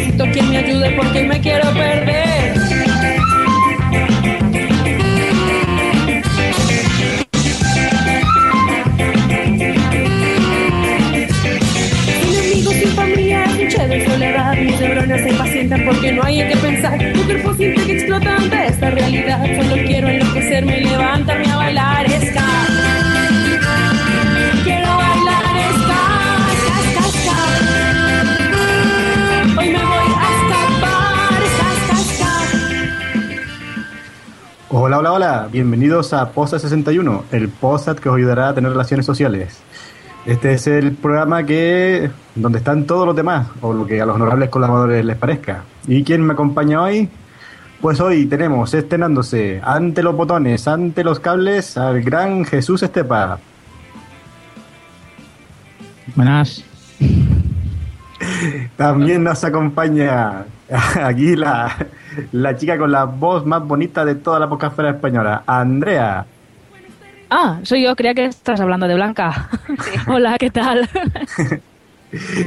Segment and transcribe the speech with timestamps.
[0.00, 2.54] Necesito quien me ayude porque me quiero perder.
[12.22, 14.56] Sin amigos, sin familia, de soledad.
[14.56, 16.98] Mis neuronas se impacientan porque no hay en qué pensar.
[16.98, 19.44] Mi cuerpo siente que explota ante esta realidad.
[19.54, 22.09] Solo quiero enloquecerme y levantarme a bailar
[34.72, 35.48] Hola, hola, hola.
[35.50, 39.60] Bienvenidos a Posa 61, el podcast que os ayudará a tener relaciones sociales.
[40.26, 44.14] Este es el programa que donde están todos los demás, o lo que a los
[44.14, 45.64] honorables colaboradores les parezca.
[45.88, 47.08] ¿Y quién me acompaña hoy?
[47.80, 53.40] Pues hoy tenemos estrenándose ante los botones, ante los cables, al gran Jesús Estepa.
[56.14, 56.64] Buenas.
[58.76, 60.44] También nos acompaña
[61.02, 61.88] aquí la,
[62.32, 66.24] la chica con la voz más bonita de toda la podcastfera española, Andrea.
[67.30, 69.48] Ah, soy yo, creía que estás hablando de Blanca.
[70.08, 70.88] Hola, ¿qué tal?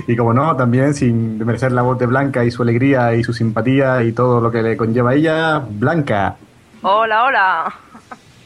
[0.08, 3.32] Y como no, también sin merecer la voz de Blanca y su alegría y su
[3.32, 6.36] simpatía y todo lo que le conlleva a ella, Blanca.
[6.82, 7.74] Hola, hola.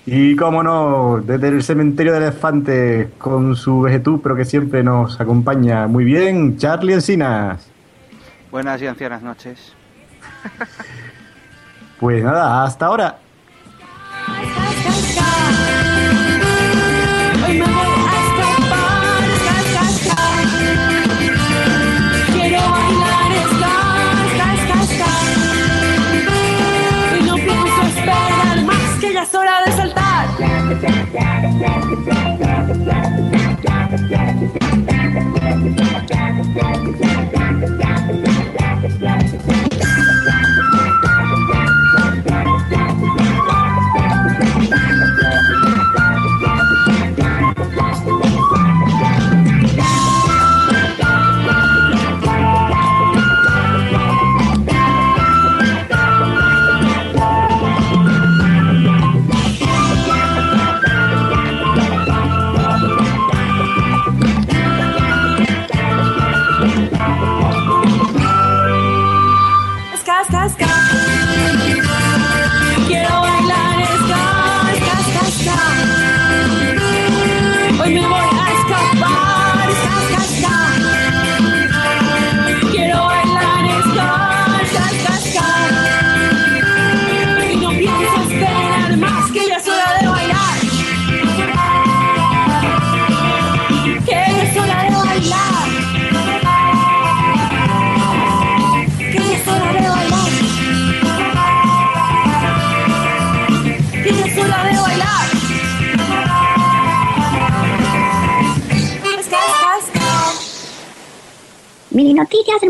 [0.06, 5.20] Y como no, desde el cementerio de elefantes con su vejetú, pero que siempre nos
[5.20, 7.68] acompaña muy bien, Charlie Encinas.
[8.52, 9.74] Buenas y ancianas noches.
[12.00, 13.18] Pues nada, hasta ahora.
[17.47, 17.58] Hoy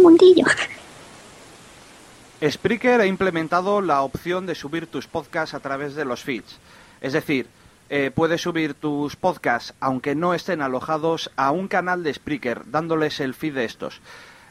[0.01, 0.45] Mundillo.
[2.43, 6.59] Spreaker ha implementado la opción de subir tus podcasts a través de los feeds.
[7.01, 7.47] Es decir,
[7.89, 13.19] eh, puedes subir tus podcasts, aunque no estén alojados, a un canal de Spreaker, dándoles
[13.19, 14.01] el feed de estos.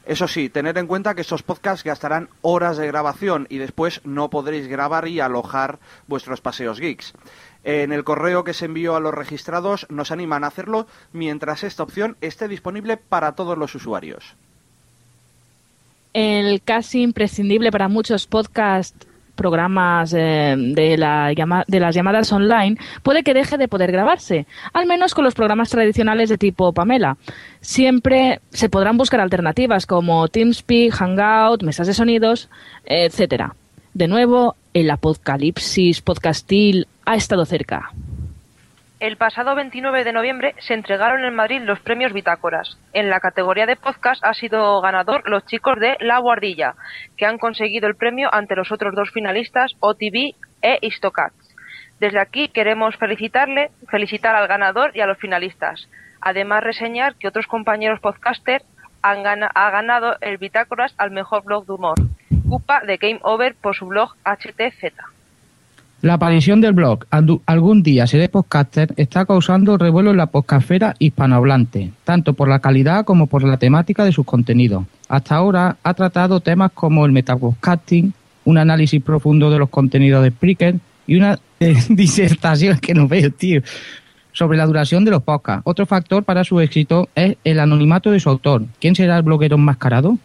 [0.04, 4.30] Eso sí, tener en cuenta que estos podcasts gastarán horas de grabación y después no
[4.30, 7.12] podréis grabar y alojar vuestros paseos geeks.
[7.64, 11.82] En el correo que se envió a los registrados nos animan a hacerlo mientras esta
[11.82, 14.36] opción esté disponible para todos los usuarios.
[16.18, 21.30] El casi imprescindible para muchos podcasts programas eh, de, la
[21.66, 25.68] de las llamadas online puede que deje de poder grabarse, al menos con los programas
[25.68, 27.18] tradicionales de tipo Pamela.
[27.60, 32.48] Siempre se podrán buscar alternativas como TeamSpeak, Hangout, mesas de sonidos,
[32.86, 33.54] etcétera.
[33.92, 37.92] De nuevo, el apocalipsis podcastil ha estado cerca.
[38.98, 42.78] El pasado 29 de noviembre se entregaron en Madrid los premios Bitácoras.
[42.94, 46.74] En la categoría de podcast ha sido ganador los chicos de La Guardilla,
[47.18, 51.36] que han conseguido el premio ante los otros dos finalistas, OTV e Istocats.
[52.00, 55.88] Desde aquí queremos felicitarle, felicitar al ganador y a los finalistas.
[56.22, 58.62] Además reseñar que otros compañeros podcaster
[59.02, 61.96] han gana- ganado el Bitácoras al mejor blog de humor.
[62.48, 64.94] Cupa de Game Over por su blog HTZ.
[66.06, 71.90] La aparición del blog Algún día seré podcaster está causando revuelo en la podcastfera hispanohablante,
[72.04, 74.84] tanto por la calidad como por la temática de sus contenidos.
[75.08, 78.14] Hasta ahora ha tratado temas como el metapodcasting,
[78.44, 80.76] un análisis profundo de los contenidos de Spreaker
[81.08, 81.40] y una
[81.88, 83.62] disertación que no veo, tío,
[84.30, 85.62] sobre la duración de los podcasts.
[85.64, 88.62] Otro factor para su éxito es el anonimato de su autor.
[88.80, 90.18] ¿Quién será el bloguero enmascarado?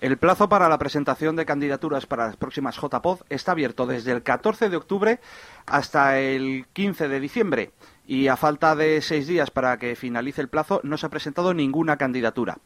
[0.00, 4.22] El plazo para la presentación de candidaturas para las próximas JPod está abierto desde el
[4.22, 5.20] 14 de octubre
[5.66, 7.72] hasta el 15 de diciembre
[8.06, 11.52] y a falta de seis días para que finalice el plazo no se ha presentado
[11.52, 12.56] ninguna candidatura.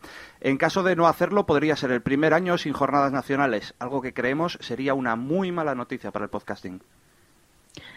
[0.40, 4.14] En caso de no hacerlo podría ser el primer año sin jornadas nacionales, algo que
[4.14, 6.82] creemos sería una muy mala noticia para el podcasting.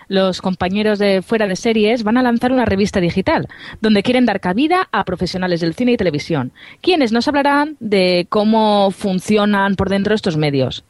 [0.08, 3.48] Los compañeros de Fuera de Series van a lanzar una revista digital,
[3.82, 8.92] donde quieren dar cabida a profesionales del cine y televisión, quienes nos hablarán de cómo
[8.92, 10.86] funcionan por dentro estos medios.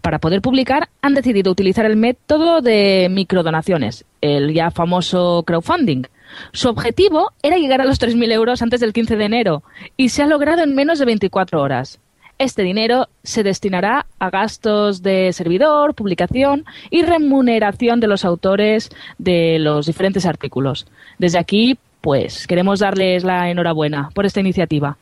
[0.00, 6.04] Para poder publicar, han decidido utilizar el método de microdonaciones, el ya famoso crowdfunding.
[6.52, 9.62] Su objetivo era llegar a los 3.000 euros antes del 15 de enero,
[9.96, 12.00] y se ha logrado en menos de 24 horas.
[12.42, 19.60] Este dinero se destinará a gastos de servidor, publicación y remuneración de los autores de
[19.60, 20.88] los diferentes artículos.
[21.18, 24.96] Desde aquí, pues, queremos darles la enhorabuena por esta iniciativa.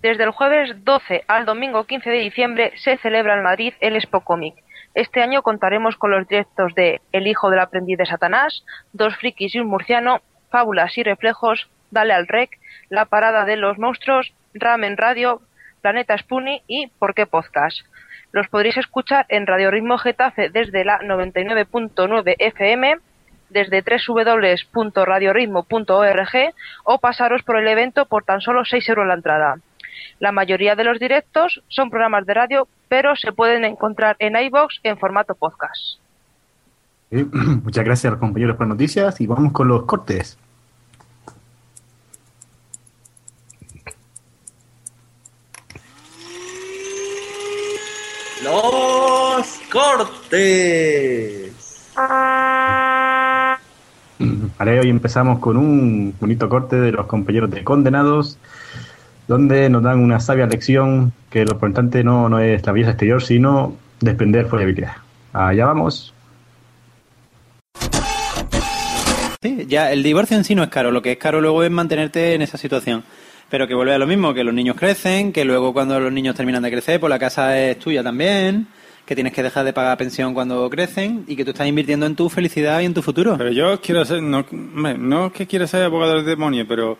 [0.00, 4.20] Desde el jueves 12 al domingo 15 de diciembre se celebra en Madrid el Expo
[4.20, 4.54] Comic.
[4.94, 9.56] Este año contaremos con los directos de El hijo del aprendiz de Satanás, Dos frikis
[9.56, 10.20] y un murciano,
[10.50, 12.60] Fábulas y reflejos, Dale al rec,
[12.90, 15.42] La parada de los monstruos, Ramen Radio,
[15.82, 17.80] Planeta Spoonie y ¿Por qué podcast?
[18.32, 22.96] Los podréis escuchar en Radio Ritmo Getafe desde la 99.9 FM,
[23.50, 29.56] desde www.radioritmo.org o pasaros por el evento por tan solo 6 euros la entrada.
[30.18, 34.80] La mayoría de los directos son programas de radio, pero se pueden encontrar en iBox
[34.84, 35.98] en formato podcast.
[37.10, 40.38] Muchas gracias compañeros por noticias y vamos con los cortes.
[48.42, 51.52] Los cortes.
[54.58, 58.38] Vale, hoy empezamos con un bonito corte de los compañeros de Condenados,
[59.28, 63.22] donde nos dan una sabia lección que lo importante no, no es la belleza exterior,
[63.22, 64.96] sino desprender habilidad.
[65.32, 66.12] Allá vamos.
[69.40, 71.70] Sí, ya el divorcio en sí no es caro, lo que es caro luego es
[71.70, 73.04] mantenerte en esa situación.
[73.52, 76.34] Pero que vuelve a lo mismo, que los niños crecen, que luego cuando los niños
[76.34, 78.66] terminan de crecer, pues la casa es tuya también,
[79.04, 82.16] que tienes que dejar de pagar pensión cuando crecen y que tú estás invirtiendo en
[82.16, 83.36] tu felicidad y en tu futuro.
[83.36, 86.96] Pero yo quiero ser, no, no es que quiera ser abogado del demonio, pero,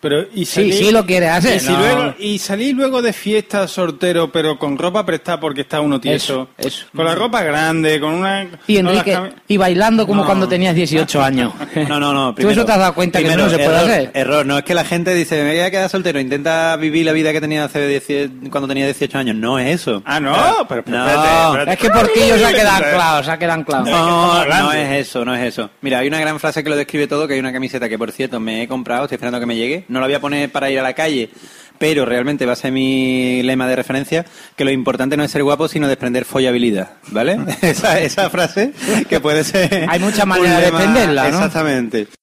[0.00, 1.78] pero y Sí, salir- sí lo quiere hacer, Y, si no.
[1.78, 6.48] luego, y salir luego de fiesta soltero, pero con ropa prestada porque está uno tieso.
[6.58, 6.86] Eso, eso.
[6.94, 8.46] Con la ropa grande, con una.
[8.66, 9.16] Y Enrique,
[9.56, 10.26] bailando como No.
[10.26, 11.52] cuando tenías 18 años.
[11.88, 12.34] No, no, no.
[12.34, 14.10] ¿Tú eso te has dado cuenta que primero, no se puede hacer?
[14.14, 17.12] Error, no es que la gente dice, me voy a quedar soltero, intenta vivir la
[17.12, 19.36] vida que tenía hace 10 cuando tenía 18 años.
[19.36, 20.02] No es eso.
[20.04, 21.06] Ah, no, pero, pero No.
[21.06, 21.72] espérate, espérate.
[21.72, 23.84] Es que porque ellos se ha quedado anclado, se ha quedado anclado.
[23.86, 25.70] No, no es eso, no es eso.
[25.82, 28.10] Mira, hay una gran frase que lo describe todo, que hay una camiseta que, por
[28.10, 29.63] cierto, me he comprado, estoy esperando que me llegue.
[29.88, 31.30] No la voy a poner para ir a la calle,
[31.78, 34.24] pero realmente va a ser mi lema de referencia,
[34.56, 37.38] que lo importante no es ser guapo, sino desprender follabilidad, ¿vale?
[37.62, 38.72] esa, esa frase
[39.08, 39.86] que puede ser...
[39.88, 41.36] Hay muchas maneras de defenderla, ¿no?
[41.36, 42.08] Exactamente.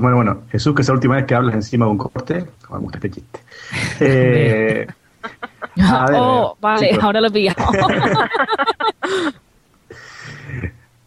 [0.00, 2.44] Bueno, bueno, Jesús, que es la última vez que hablas encima de un corte.
[2.68, 3.40] Oh, me gusta este chiste.
[4.00, 4.86] Eh,
[5.82, 7.04] a ver, oh, vale, chicos.
[7.04, 7.64] ahora lo he pillado.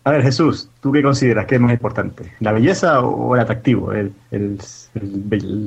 [0.05, 2.23] A ver, Jesús, ¿tú qué consideras que es más importante?
[2.41, 3.93] ¿La belleza o el atractivo?
[3.93, 4.11] El,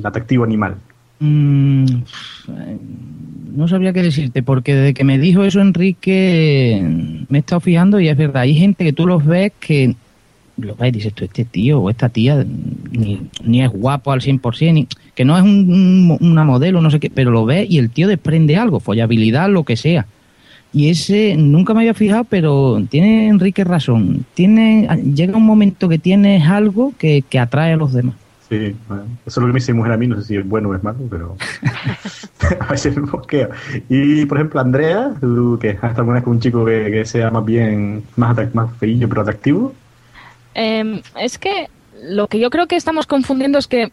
[0.04, 0.76] atractivo animal.
[1.20, 1.86] Mm,
[3.56, 6.82] no sabría qué decirte, porque desde que me dijo eso Enrique
[7.30, 9.94] me he estado fijando y es verdad, hay gente que tú los ves que
[10.58, 12.44] lo ves y dices tú, este tío o esta tía
[12.90, 17.00] ni, ni es guapo al 100%, ni, que no es un- una modelo, no sé
[17.00, 20.06] qué, pero lo ves y el tío desprende algo, follabilidad, lo que sea.
[20.76, 24.26] Y ese nunca me había fijado, pero tiene Enrique razón.
[24.34, 28.14] Tiene, llega un momento que tienes algo que, que atrae a los demás.
[28.50, 30.36] Sí, bueno, eso es lo que me dice mi mujer a mí, no sé si
[30.36, 31.34] es bueno o es malo, pero
[32.60, 33.48] a veces me mosqueo.
[33.88, 37.30] Y, por ejemplo, Andrea, tú que has alguna vez con un chico que, que sea
[37.30, 39.72] más bien, más, más feillo, pero atractivo,
[40.54, 41.70] Eh, es que
[42.02, 43.92] lo que yo creo que estamos confundiendo es que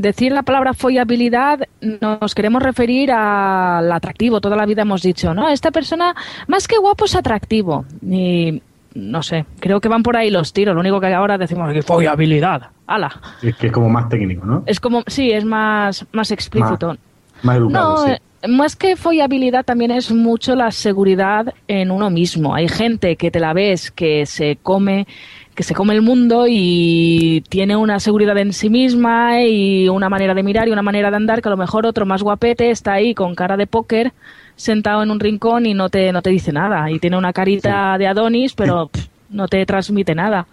[0.00, 1.60] decir la palabra follabilidad
[2.00, 4.40] nos queremos referir al atractivo.
[4.40, 5.48] Toda la vida hemos dicho, ¿no?
[5.48, 6.14] Esta persona,
[6.48, 7.84] más que guapo, es atractivo.
[8.02, 8.62] Y
[8.94, 10.74] no sé, creo que van por ahí los tiros.
[10.74, 12.70] Lo único que ahora decimos es que follabilidad.
[12.86, 13.20] ¡Hala!
[13.42, 14.62] es que es como más técnico, ¿no?
[14.66, 16.96] Es como, sí, es más, más explícito.
[17.42, 18.12] Más educado, No, sí.
[18.12, 22.54] eh, más que follabilidad también es mucho la seguridad en uno mismo.
[22.54, 25.06] Hay gente que te la ves que se come
[25.54, 30.34] que se come el mundo y tiene una seguridad en sí misma y una manera
[30.34, 32.94] de mirar y una manera de andar que a lo mejor otro más guapete está
[32.94, 34.12] ahí con cara de póker
[34.56, 37.96] sentado en un rincón y no te no te dice nada y tiene una carita
[37.98, 40.46] de Adonis pero pff, no te transmite nada.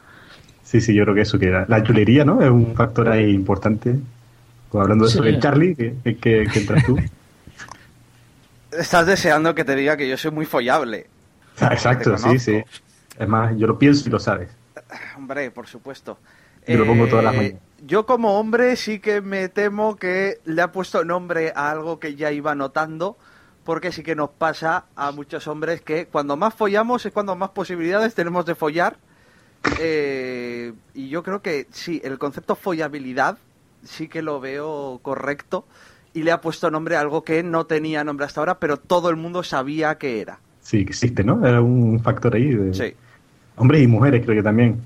[0.63, 2.41] Sí, sí, yo creo que eso, que la, la chulería, ¿no?
[2.41, 3.95] Es un factor ahí importante.
[4.69, 6.97] Pues hablando de eso, de Charlie, que, que, que- que entras tú.
[8.71, 11.07] Estás deseando que te diga que yo soy muy follable.
[11.59, 12.63] Ah, Exacto, sí, sí.
[13.19, 14.47] Es más, yo lo pienso y lo sabes.
[15.17, 16.17] Hombre, por supuesto.
[16.67, 17.61] Yo lo pongo todas las Eh, mañanas.
[17.85, 22.15] Yo como hombre sí que me temo que le ha puesto nombre a algo que
[22.15, 23.17] ya iba notando,
[23.63, 27.49] porque sí que nos pasa a muchos hombres que cuando más follamos es cuando más
[27.49, 28.97] posibilidades tenemos de follar.
[29.79, 33.37] Eh, y yo creo que sí, el concepto follabilidad
[33.83, 35.65] sí que lo veo correcto
[36.13, 39.09] y le ha puesto nombre a algo que no tenía nombre hasta ahora, pero todo
[39.09, 40.39] el mundo sabía que era.
[40.61, 41.45] Sí, que existe, ¿no?
[41.45, 42.93] Era un factor ahí de Sí.
[43.55, 44.81] Hombres y mujeres, creo que también.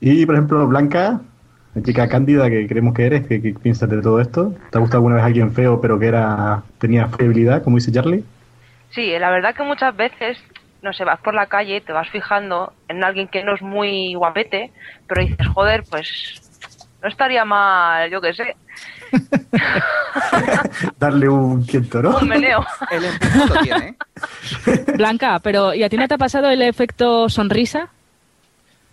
[0.00, 1.20] Y, por ejemplo, Blanca,
[1.74, 4.54] la chica cándida que creemos que eres, ¿qué, piensas de todo esto?
[4.70, 8.24] ¿Te ha gustado alguna vez alguien feo pero que era tenía fiabilidad, como dice Charlie?
[8.90, 10.38] Sí, la verdad que muchas veces,
[10.82, 14.14] no sé, vas por la calle, te vas fijando en alguien que no es muy
[14.14, 14.70] guapete,
[15.06, 16.42] pero dices, joder, pues
[17.00, 18.56] no estaría mal, yo qué sé,
[20.98, 22.18] Darle un quieto, ¿no?
[22.18, 22.64] un meneo.
[22.90, 24.84] El empujón lo tiene, ¿eh?
[24.96, 27.88] Blanca, pero ¿y a ti no te ha pasado el efecto sonrisa?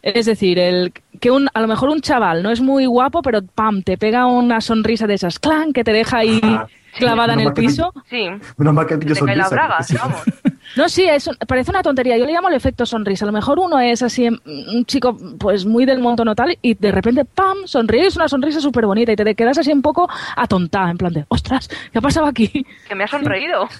[0.01, 3.41] Es decir, el que un, a lo mejor un chaval no es muy guapo, pero
[3.43, 6.65] pam, te pega una sonrisa de esas clan que te deja ahí Ah,
[6.97, 7.91] clavada en el que piso.
[8.09, 9.67] Sí, Menos mal que pillo te cae la sonrisa.
[9.67, 9.95] braga, sí.
[9.97, 10.21] vamos.
[10.75, 12.17] No, sí, es, un- parece una tontería.
[12.17, 13.25] Yo le llamo el efecto sonrisa.
[13.25, 16.57] A lo mejor uno es así, em, un chico pues muy del montón o tal,
[16.61, 19.81] y de repente, ¡pam!, sonríe, es una sonrisa súper bonita y te quedas así un
[19.81, 21.67] poco atontada, en plan de, ¡ostras!
[21.91, 22.65] ¿Qué ha pasado aquí?
[22.87, 23.67] Que me ha sonreído.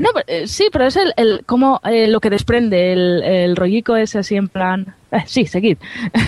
[0.00, 3.54] No, pero, eh, sí, pero es el, el como eh, lo que desprende, el, el
[3.56, 4.94] rollico ese así en plan...
[5.12, 5.78] eh, sí, seguid.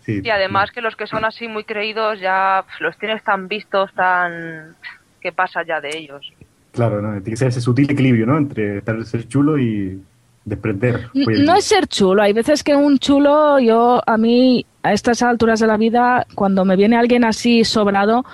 [0.00, 0.20] Sí.
[0.22, 4.76] Y además que los que son así muy creídos ya los tienes tan vistos, tan...
[5.20, 6.30] ¿Qué pasa ya de ellos?
[6.72, 7.10] Claro, ¿no?
[7.14, 8.38] Tiene que ser ese sutil equilibrio, ¿no?
[8.38, 10.00] Entre estar, ser chulo y
[10.44, 11.08] desprender.
[11.14, 15.60] No es ser chulo, hay veces que un chulo, yo a mí a estas alturas
[15.60, 18.24] de la vida, cuando me viene alguien así sobrado,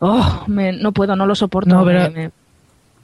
[0.00, 1.70] oh, me- no puedo, no lo soporto.
[1.74, 2.30] No, me- pero- me-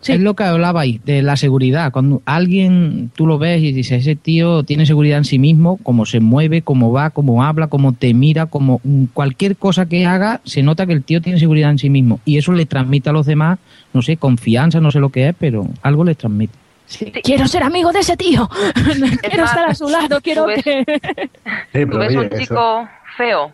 [0.01, 0.15] Sí.
[0.15, 1.93] Es lo que hablaba ahí, de la seguridad.
[1.93, 6.07] Cuando alguien tú lo ves y dices, ese tío tiene seguridad en sí mismo, cómo
[6.07, 8.81] se mueve, cómo va, cómo habla, cómo te mira, como
[9.15, 12.19] cualquier cosa que haga, se nota que el tío tiene seguridad en sí mismo.
[12.25, 13.61] Y eso le transmite a los demás,
[13.93, 16.55] no sé, confianza, no sé lo que es, pero algo les transmite.
[16.87, 20.49] Sí, Quiero ser amigo de ese tío, quiero más, estar a su lado, quiero tú
[20.49, 20.85] ves- que...
[20.85, 23.53] Tú pero ves oye, un eso- chico feo,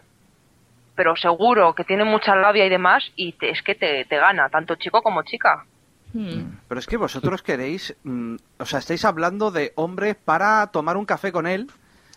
[0.97, 4.49] pero seguro que tiene mucha labia y demás, y te- es que te, te gana,
[4.49, 5.65] tanto chico como chica.
[6.13, 6.57] Hmm.
[6.67, 11.05] Pero es que vosotros queréis, mm, o sea, estáis hablando de hombres para tomar un
[11.05, 11.69] café con él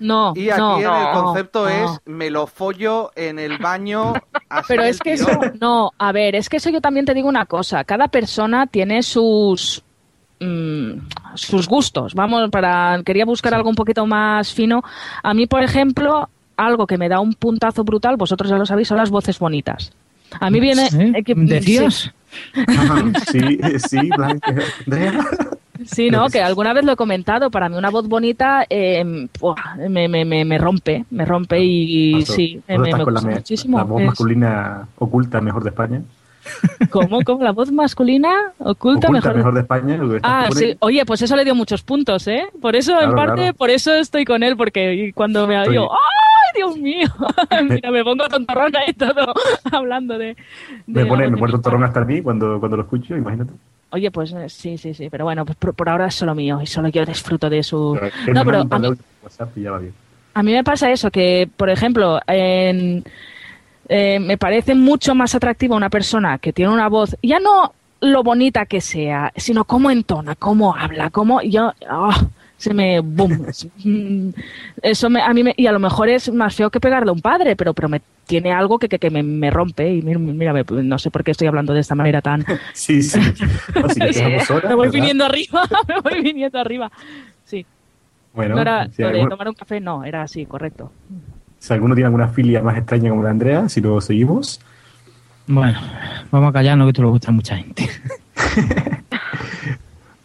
[0.01, 1.69] No, y aquí no, el no, concepto no.
[1.69, 4.13] es me lo follo en el baño.
[4.67, 5.29] Pero es que eso,
[5.61, 9.03] no, a ver, es que eso yo también te digo una cosa, cada persona tiene
[9.03, 9.83] sus
[10.39, 10.91] mm,
[11.35, 12.15] sus gustos.
[12.15, 14.81] Vamos, para quería buscar algo un poquito más fino.
[15.21, 16.27] A mí, por ejemplo,
[16.57, 19.91] algo que me da un puntazo brutal, vosotros ya lo sabéis, son las voces bonitas.
[20.39, 21.11] A mí viene ¿Eh?
[21.17, 22.11] eh, que- ¿Decías?
[22.51, 22.59] sí.
[23.31, 24.55] Sí, sí, Blanca.
[25.85, 27.49] Sí, no, que alguna vez lo he comentado.
[27.51, 29.03] Para mí una voz bonita eh,
[29.89, 33.77] me, me, me, me rompe, me rompe y, sí, me, me, la, muchísimo.
[33.77, 36.01] la voz Es- masculina oculta mejor de España.
[36.89, 37.21] ¿Cómo?
[37.23, 37.43] ¿Cómo?
[37.43, 39.35] ¿La voz masculina oculta, Oculta mejor?
[39.35, 39.99] mejor de España.
[40.23, 40.75] Ah, sí.
[40.79, 42.45] Oye, pues eso le dio muchos puntos, ¿eh?
[42.59, 43.53] Por eso, en parte, claro.
[43.53, 47.07] por eso estoy con él, porque cuando me Estoy- digo, ¡ay, Dios mío!
[47.69, 49.33] Mira, me pongo tontorrona y todo
[49.71, 50.25] hablando de...
[50.27, 50.35] de
[50.87, 53.53] Me pone, me pone mi tontorrón hasta a mí cuando, cuando lo escucho, imagínate.
[53.91, 56.59] Oye, pues eh, sí, sí, sí, pero bueno, pues por, por ahora es solo mío
[56.61, 57.97] y solo yo disfruto de su...
[58.25, 58.87] Que No, pero mí,
[60.33, 63.03] a mí me pasa eso, que, por ejemplo, en-
[63.89, 68.23] eh, me parece mucho más atractiva una persona que tiene una voz, ya no lo
[68.23, 71.73] bonita que sea, sino cómo entona, cómo habla, cómo yo...
[71.89, 72.25] ah,
[72.61, 72.99] se me...
[72.99, 73.47] Boom.
[74.83, 77.13] Eso me, a mí me- y a lo mejor es más feo que pegarle a
[77.13, 80.53] un padre, pero, pero me tiene algo que, que, que me, me rompe y mira,
[80.69, 82.45] no sé por qué estoy hablando de esta manera tan...
[82.73, 83.19] Sí, sí.
[83.75, 84.91] No, si horas, me voy ¿verdad?
[84.93, 86.91] viniendo arriba, me voy viniendo arriba.
[87.45, 87.65] Sí.
[88.33, 90.91] Bueno, no era si, lo de alguno, tomar un café, no, era así, correcto.
[91.57, 94.61] si alguno tiene alguna filia más extraña como la de Andrea, si lo seguimos.
[95.47, 95.79] Bueno,
[96.29, 97.89] vamos a callarnos que esto le gusta a mucha gente.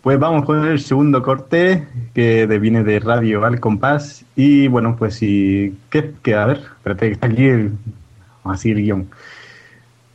[0.06, 1.84] Pues vamos con el segundo corte
[2.14, 4.24] que viene de Radio Al Compás.
[4.36, 5.76] Y bueno, pues si.
[5.90, 6.12] ¿Qué?
[6.22, 7.72] Que, a ver, espérate, que está aquí el.
[8.44, 9.08] Así el guion.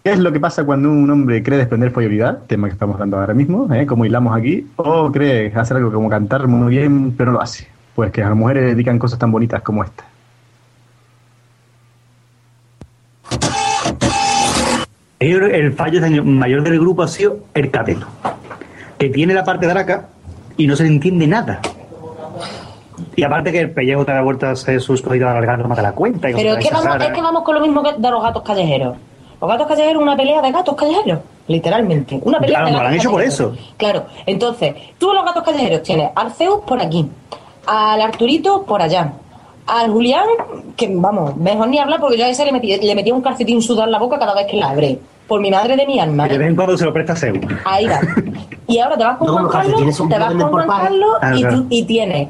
[0.01, 2.39] ¿Qué es lo que pasa cuando un hombre cree desprender prioridad?
[2.47, 3.85] Tema que estamos hablando ahora mismo, ¿eh?
[3.85, 4.65] como hilamos aquí.
[4.77, 7.67] O cree hacer algo como cantar muy bien, pero no lo hace.
[7.93, 10.05] Pues que a las mujeres dedican cosas tan bonitas como esta.
[15.19, 18.07] El fallo mayor del grupo ha sido el cateto,
[19.01, 20.09] que tiene la parte de araca
[20.57, 21.59] y no se le entiende nada.
[23.15, 26.29] Y aparte que el pellejo te da vueltas sus cositas alargadas, no mata la cuenta.
[26.29, 28.43] y Pero es que, vamos, es que vamos con lo mismo que de los gatos
[28.43, 28.95] callejeros.
[29.41, 32.19] Los gatos callejeros es una pelea de gatos callejeros, literalmente.
[32.23, 33.55] Una pelea Claro, de lo han hecho por eso.
[33.75, 37.09] Claro, entonces, tú los gatos callejeros tienes al Zeus por aquí,
[37.65, 39.13] al Arturito por allá,
[39.65, 40.27] al Julián,
[40.77, 43.93] que vamos, mejor ni hablar porque yo a ese le metía un calcetín sudado en
[43.93, 44.99] la boca cada vez que la abre.
[45.31, 46.27] Por mi madre de mi alma.
[46.27, 47.39] Y de vez en cuando se lo presta a Zeus.
[47.63, 48.01] Ahí va.
[48.67, 50.67] Y ahora te vas con No, Juan los Carlos, te vas con Juan.
[50.67, 51.55] Carlos Ah, y, claro.
[51.61, 52.27] tú- y tienes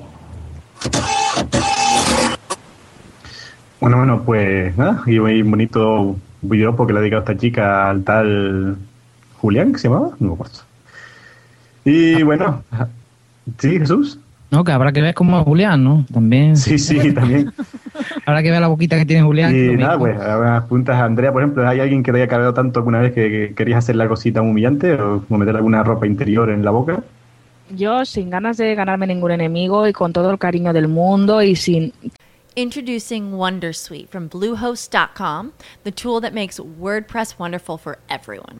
[3.80, 8.04] Bueno, bueno, pues nada, y un bonito videopo que le ha dedicado esta chica al
[8.04, 8.76] tal
[9.40, 10.54] Julián, que se llamaba, no me acuerdo.
[11.84, 12.62] Y bueno,
[13.58, 14.20] sí, Jesús.
[14.52, 16.06] No, que habrá que ver cómo es Julián, ¿no?
[16.14, 16.58] También.
[16.58, 17.54] Sí, sí, también.
[18.26, 19.56] habrá que ver la boquita que tiene Julián.
[19.56, 22.28] Y nada, pues, a unas preguntas a Andrea, por ejemplo, ¿hay alguien que te haya
[22.28, 25.84] cargado tanto alguna vez que, que querías hacer la cosita humillante o como meter alguna
[25.84, 27.02] ropa interior en la boca?
[27.70, 31.56] Yo sin ganas de ganarme ningún enemigo y con todo el cariño del mundo y
[31.56, 31.94] sin...
[32.54, 35.54] Introducing Wondersuite from Bluehost.com,
[35.86, 38.60] the tool that makes WordPress wonderful for everyone.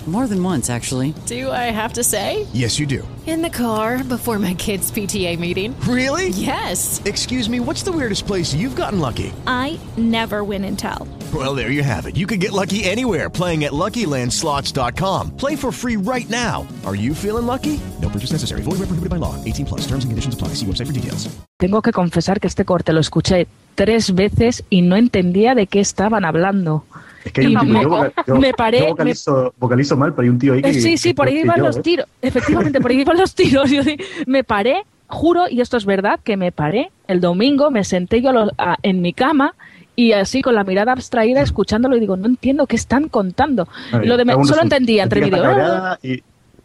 [0.07, 1.13] More than once, actually.
[1.27, 2.47] Do I have to say?
[2.53, 3.07] Yes, you do.
[3.27, 5.79] In the car before my kids' PTA meeting.
[5.81, 6.29] Really?
[6.29, 6.99] Yes.
[7.05, 9.31] Excuse me, what's the weirdest place you've gotten lucky?
[9.45, 11.07] I never win and tell.
[11.31, 12.17] Well, there you have it.
[12.17, 15.37] You can get lucky anywhere playing at LuckyLandSlots.com.
[15.37, 16.67] Play for free right now.
[16.83, 17.79] Are you feeling lucky?
[18.01, 18.63] No purchase necessary.
[18.63, 19.35] Void where prohibited by law.
[19.45, 19.81] 18 plus.
[19.81, 20.55] Terms and conditions apply.
[20.55, 21.29] See website for details.
[21.59, 25.79] Tengo que confesar que este corte lo escuché tres veces y no entendía de qué
[25.79, 26.83] estaban hablando.
[27.23, 30.23] Es que hay Y un tipo, me- yo, me paré- yo vocalizo, vocalizo mal, pero
[30.23, 30.73] hay un tío ahí que...
[30.73, 31.81] Sí, sí, que- por ahí que iban yo, los ¿eh?
[31.81, 32.05] tiros.
[32.21, 33.69] Efectivamente, por ahí iban los tiros.
[33.69, 33.81] Yo
[34.27, 38.29] me paré, juro, y esto es verdad, que me paré el domingo, me senté yo
[38.29, 39.53] a lo- a- en mi cama
[39.95, 43.67] y así con la mirada abstraída escuchándolo y digo, no entiendo qué están contando.
[44.03, 46.23] Lo de me- solo entendía entre cabreada y-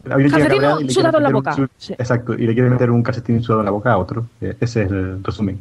[0.08, 1.56] Calcetín sudado en la un boca.
[1.78, 1.92] Sí.
[1.94, 4.26] Exacto, y le quiere meter un calcetín sudado en la boca a otro.
[4.40, 5.58] Eh, Ese es el resumen.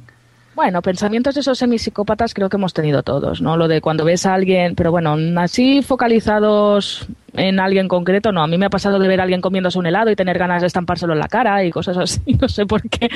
[0.55, 3.57] Bueno, pensamientos de esos semipsicópatas creo que hemos tenido todos, ¿no?
[3.57, 8.41] Lo de cuando ves a alguien, pero bueno, así focalizados en alguien concreto, no.
[8.41, 10.61] A mí me ha pasado de ver a alguien comiéndose un helado y tener ganas
[10.61, 13.09] de estampárselo en la cara y cosas así, no sé por qué,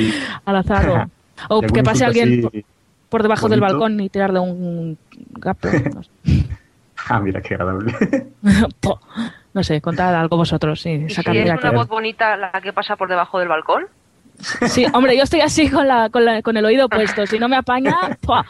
[0.43, 1.07] al azar.
[1.47, 2.49] o- que pase alguien
[3.07, 4.97] por debajo del balcón y tirarle un
[5.31, 5.69] gato.
[5.93, 6.09] No sé.
[7.07, 7.95] Ah, mira, qué agradable.
[9.53, 11.05] No sé, contad algo vosotros, sí.
[11.07, 13.85] ¿Y si es de una voz bonita la que pasa por debajo del balcón?
[14.67, 17.25] Sí, hombre, yo estoy así con, la, con, la- con el oído puesto.
[17.27, 18.45] Si no me apaña, ¡pua!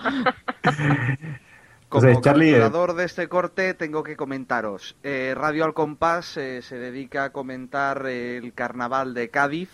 [1.90, 4.96] Como Entonces, Charlie, eh, de este corte tengo que comentaros.
[5.02, 9.70] Eh, Radio Al Compás eh, se dedica a comentar el carnaval de Cádiz.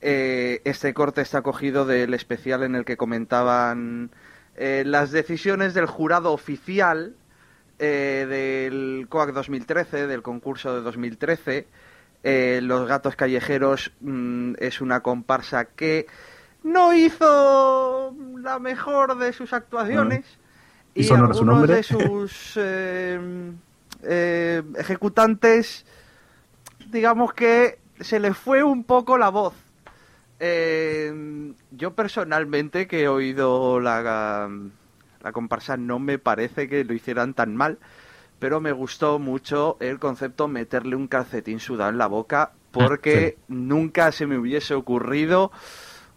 [0.00, 4.10] Eh, este corte está cogido del especial en el que comentaban
[4.54, 7.16] eh, las decisiones del jurado oficial
[7.80, 11.66] eh, del COAC 2013, del concurso de 2013.
[12.28, 16.06] Eh, Los Gatos Callejeros mm, es una comparsa que
[16.62, 20.26] no hizo la mejor de sus actuaciones.
[20.94, 23.18] Y su algunos de sus eh,
[24.02, 25.86] eh, ejecutantes,
[26.90, 29.54] digamos que se les fue un poco la voz.
[30.40, 34.50] Eh, yo personalmente que he oído la,
[35.22, 37.78] la comparsa no me parece que lo hicieran tan mal,
[38.38, 44.12] pero me gustó mucho el concepto meterle un calcetín sudado en la boca porque nunca
[44.12, 45.50] se me hubiese ocurrido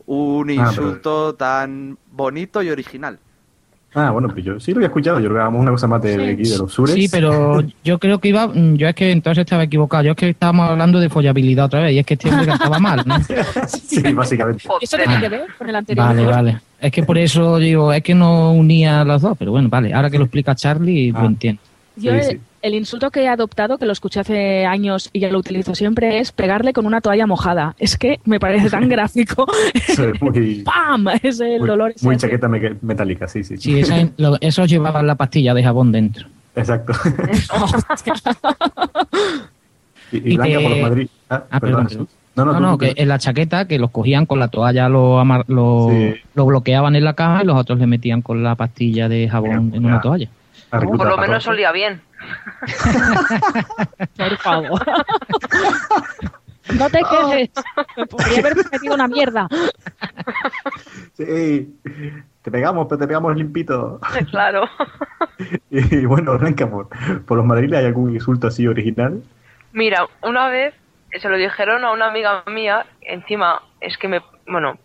[0.05, 3.19] un Ah, pero- insulto tan bonito y original.
[3.93, 5.19] Ah, bueno, pues yo sí lo había escuchado.
[5.19, 6.95] Yo creo que una cosa más de, de aquí, de los sures.
[6.95, 10.17] Sí, pero yo creo que iba, mm, yo es que entonces estaba equivocado, yo es
[10.17, 13.15] que estábamos hablando de follabilidad otra vez y es que este hombre cantaba mal, ¿no?
[13.67, 14.63] Sí, básicamente.
[14.79, 16.07] ¿Eso tiene que ver con el anterior?
[16.07, 16.61] Vale, vale.
[16.79, 20.09] Es que por eso digo, es que no unía las dos, pero bueno, vale, ahora
[20.09, 21.61] que lo explica Charlie, lo entiendo.
[21.97, 25.39] Yo el, el insulto que he adoptado, que lo escuché hace años y ya lo
[25.39, 27.75] utilizo siempre, es pegarle con una toalla mojada.
[27.79, 29.45] Es que me parece tan gráfico.
[29.73, 31.07] Eso es muy, ¡Pam!
[31.21, 31.93] Es el muy, dolor.
[32.01, 33.57] muy chaqueta me- metálica, sí, sí.
[33.57, 36.27] Sí, esa, lo- esos llevaban la pastilla de jabón dentro.
[36.55, 36.93] Exacto.
[40.11, 41.07] y, y Y blanca que- por los Madrid.
[41.29, 41.87] Ah, Ah, perdón.
[42.35, 45.19] No, No, no, no, que en la chaqueta que los cogían con la toalla, lo,
[45.19, 46.13] amar- lo, Sí.
[46.33, 49.71] lo bloqueaban en la caja y los otros le metían con la pastilla de jabón
[49.75, 50.29] en una toalla.
[50.71, 52.01] Por lo menos olía bien.
[54.17, 54.81] Por favor.
[56.73, 57.49] No te quejes.
[57.97, 59.47] Me podría haber metido una mierda.
[61.13, 61.75] Sí,
[62.41, 63.99] te pegamos, pero te pegamos limpito.
[64.29, 64.65] Claro.
[65.71, 66.87] Y bueno, Blanca, por,
[67.25, 69.23] por los madriles hay algún insulto así original.
[69.73, 70.75] Mira, una vez
[71.19, 74.77] se lo dijeron a una amiga mía, encima es que me, bueno,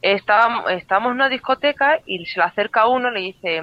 [0.00, 3.62] estábamos, estábamos en una discoteca y se le acerca uno y le dice,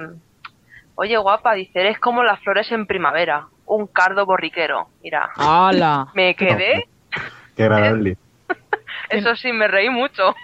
[1.00, 4.88] oye guapa, dice, eres como las flores en primavera, un cardo borriquero.
[5.02, 6.08] Mira, ¡Hala!
[6.14, 6.88] me quedé,
[7.56, 8.16] Qué agradable.
[9.10, 10.34] eso sí, me reí mucho.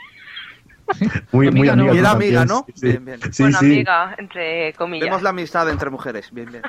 [1.32, 1.92] Muy, muy amiga.
[1.94, 2.64] Y era tú amiga, ¿no?
[2.74, 3.20] Sí, Bien, bien.
[3.32, 3.42] sí.
[3.42, 3.66] Buena sí.
[3.66, 5.06] amiga, entre comillas.
[5.06, 6.30] Vemos la amistad entre mujeres.
[6.32, 6.62] Bien, bien.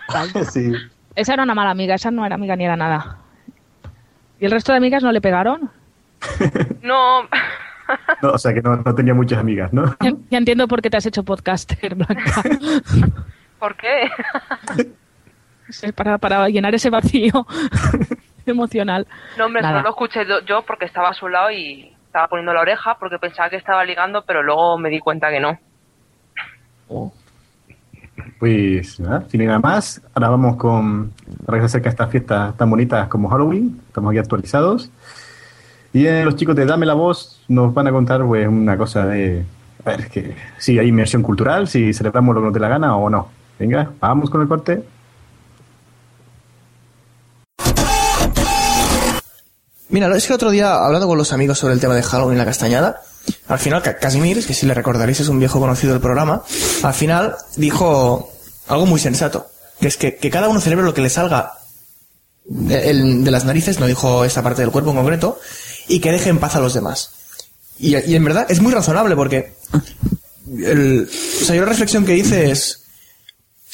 [0.51, 0.71] sí.
[1.15, 3.19] Esa era una mala amiga, esa no era amiga ni era nada.
[4.39, 5.69] ¿Y el resto de amigas no le pegaron?
[6.81, 7.23] No,
[8.21, 9.95] No, o sea que no, no tenía muchas amigas, ¿no?
[10.01, 12.41] Ya, ya entiendo por qué te has hecho podcaster, Blanca.
[13.65, 14.09] ¿Por qué?
[15.69, 17.47] Sí, para, para llenar ese vacío
[18.45, 19.07] emocional.
[19.37, 19.75] No, hombre, Nada.
[19.79, 23.17] solo lo escuché yo- porque estaba a su lado y estaba poniendo la oreja porque
[23.17, 25.57] pensaba que estaba ligando, pero luego me di cuenta que no.
[28.39, 31.11] Pues nada, sin nada más, ahora vamos con
[31.45, 34.89] para que se acerca estas fiestas tan bonitas como Halloween, estamos aquí actualizados.
[35.93, 39.05] Y eh, los chicos de Dame la Voz nos van a contar pues una cosa
[39.07, 39.43] de,
[39.83, 42.95] a ver, que si hay inmersión cultural, si celebramos lo que nos dé la gana
[42.95, 43.29] o no.
[43.59, 44.83] Venga, vamos con el corte.
[49.89, 52.37] Mira, es que el otro día, hablando con los amigos sobre el tema de Halloween
[52.37, 53.01] la castañada,
[53.47, 56.43] al final, Ca- Casimir, que si le recordaréis es un viejo conocido del programa,
[56.83, 58.31] al final dijo
[58.67, 59.47] algo muy sensato,
[59.79, 61.53] que es que, que cada uno celebre lo que le salga
[62.45, 65.39] de, el- de las narices, no dijo esta parte del cuerpo en concreto,
[65.87, 67.11] y que deje en paz a los demás.
[67.77, 69.53] Y, y en verdad es muy razonable porque
[70.57, 71.07] el,
[71.41, 72.84] o sea, yo la reflexión que hice es,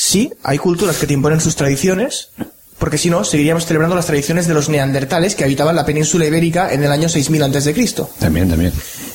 [0.01, 2.29] sí, hay culturas que te imponen sus tradiciones,
[2.79, 6.73] porque si no, seguiríamos celebrando las tradiciones de los neandertales que habitaban la península ibérica
[6.73, 8.09] en el año 6000 antes de Cristo.
[8.17, 8.73] También, también.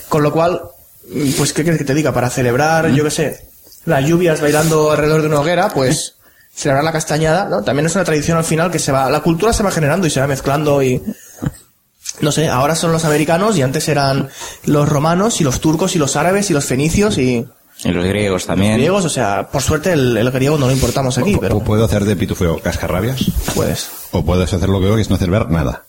[0.09, 0.63] Con lo cual,
[1.11, 2.13] mm, pues, ¿qué quieres que te diga?
[2.13, 3.49] Para celebrar, yo qué sé,
[3.85, 6.15] las lluvias bailando alrededor de una hoguera, pues,
[6.55, 7.65] celebrar la castañada, ¿no?
[7.65, 10.11] También es una tradición al final que se va, la cultura se va generando y
[10.11, 11.03] se va mezclando y,
[12.21, 14.29] no sé, ahora son los americanos y antes eran
[14.65, 17.45] los romanos y los turcos y los árabes y los fenicios y
[17.85, 18.75] Y los griegos también.
[18.75, 21.85] griegos, o sea, por suerte el, el griego no lo importamos aquí, pero O puedo
[21.85, 23.25] hacer de pitufeo cascarrabias.
[23.55, 23.89] Puedes.
[24.13, 25.85] O puedes hacer lo que veo, que es no celebrar nada.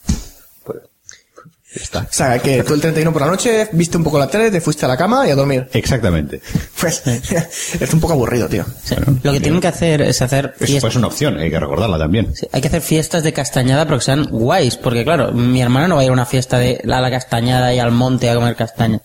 [1.94, 4.62] O sea, que tú el 31 por la noche viste un poco la tele, te
[4.62, 5.70] fuiste a la cama y a dormir.
[5.74, 6.42] Exactamente.
[6.80, 7.04] Pues
[7.80, 8.66] es un poco aburrido, tío.
[9.22, 10.82] Lo que tienen que hacer es hacer Es fiestas.
[10.82, 12.34] pues una opción, hay que recordarla también.
[12.52, 15.96] Hay que hacer fiestas de castañada pero que sean guays, porque claro, mi hermana no
[15.96, 18.56] va a ir a una fiesta de a la castañada y al monte a comer
[18.56, 19.00] castaña.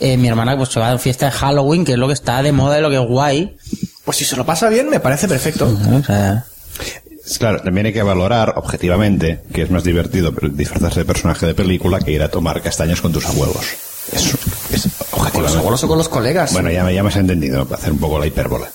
[0.00, 2.42] Eh, mi hermana pues se va a fiesta de Halloween, que es lo que está
[2.42, 3.56] de moda y lo que es guay.
[4.04, 5.66] Pues si se lo pasa bien, me parece perfecto.
[5.66, 6.44] O sea,
[7.38, 11.98] Claro, también hay que valorar objetivamente que es más divertido disfrazarse de personaje de película
[11.98, 13.56] que ir a tomar castañas con tus abuelos.
[14.12, 14.36] Eso
[14.72, 15.58] es Con los objetivamente.
[15.58, 16.52] abuelos o con los colegas.
[16.52, 18.68] Bueno, ya, me- ya me has entendido, para hacer un poco la hipérbola.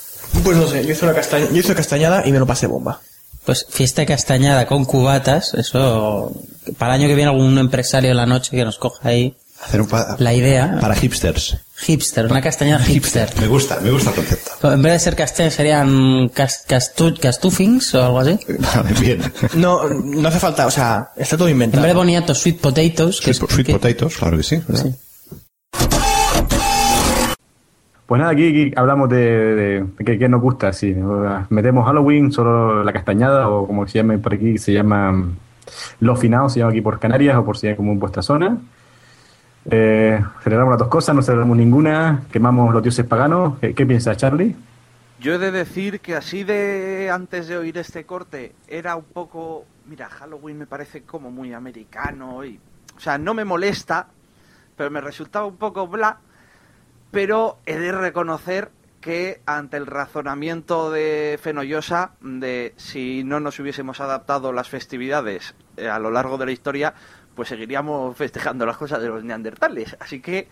[0.43, 2.99] Pues no sé, yo hice una castaña, yo hice castañada y me lo pasé bomba.
[3.45, 6.31] pues fiesta de castañada con cubatas, eso...
[6.77, 9.81] Para el año que viene algún empresario de la noche que nos coja ahí Hacer
[9.81, 10.77] un pa- la idea.
[10.81, 11.57] para hipsters.
[11.77, 13.29] Hipster, una castañada hipster.
[13.39, 14.73] Me gusta, me gusta el concepto.
[14.73, 18.39] En vez de ser castañas serían cas, castu- castufings o algo así.
[18.75, 19.21] Vale, bien.
[19.55, 21.83] No, no hace falta, o sea, está todo En inventado.
[21.83, 23.19] vez de boniatos, sweet potatoes.
[23.21, 24.61] Que Sweet, es- sweet que- potatoes, claro que sí.
[28.07, 30.73] Pues nada, aquí, aquí hablamos de, de- de qué, nos gusta.
[30.73, 30.93] Si
[31.49, 35.35] metemos Halloween, solo la castañada, o como se llama por aquí, se llama mm,
[36.01, 38.57] Los Finados, se llama aquí por Canarias, o por si hay como en vuestra zona.
[39.69, 43.59] Eh, celebramos las dos cosas, no celebramos ninguna, quemamos los dioses paganos.
[43.59, 44.55] ¿Qué, qué piensa Charlie?
[45.19, 49.65] Yo he de decir que así de antes de oír este corte era un poco,
[49.85, 52.59] mira, Halloween me parece como muy americano y,
[52.97, 54.07] o sea, no me molesta,
[54.75, 56.17] pero me resultaba un poco bla,
[57.11, 63.99] pero he de reconocer que ante el razonamiento de Fenollosa de si no nos hubiésemos
[63.99, 66.93] adaptado las festividades eh, a lo largo de la historia,
[67.41, 69.97] pues seguiríamos festejando las cosas de los neandertales.
[69.99, 70.47] Así que,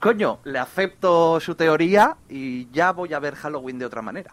[0.00, 4.32] coño, le acepto su teoría y ya voy a ver Halloween de otra manera.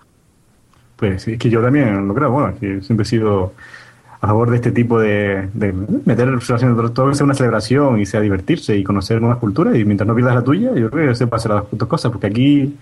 [0.96, 3.54] Pues es que yo también lo creo, bueno, que siempre he sido
[4.20, 6.40] a favor de este tipo de, de meter
[6.92, 10.16] todo que sea una celebración y sea divertirse y conocer nuevas culturas y mientras no
[10.16, 12.80] pierdas la tuya, yo creo que se hacer las dos cosas, porque aquí,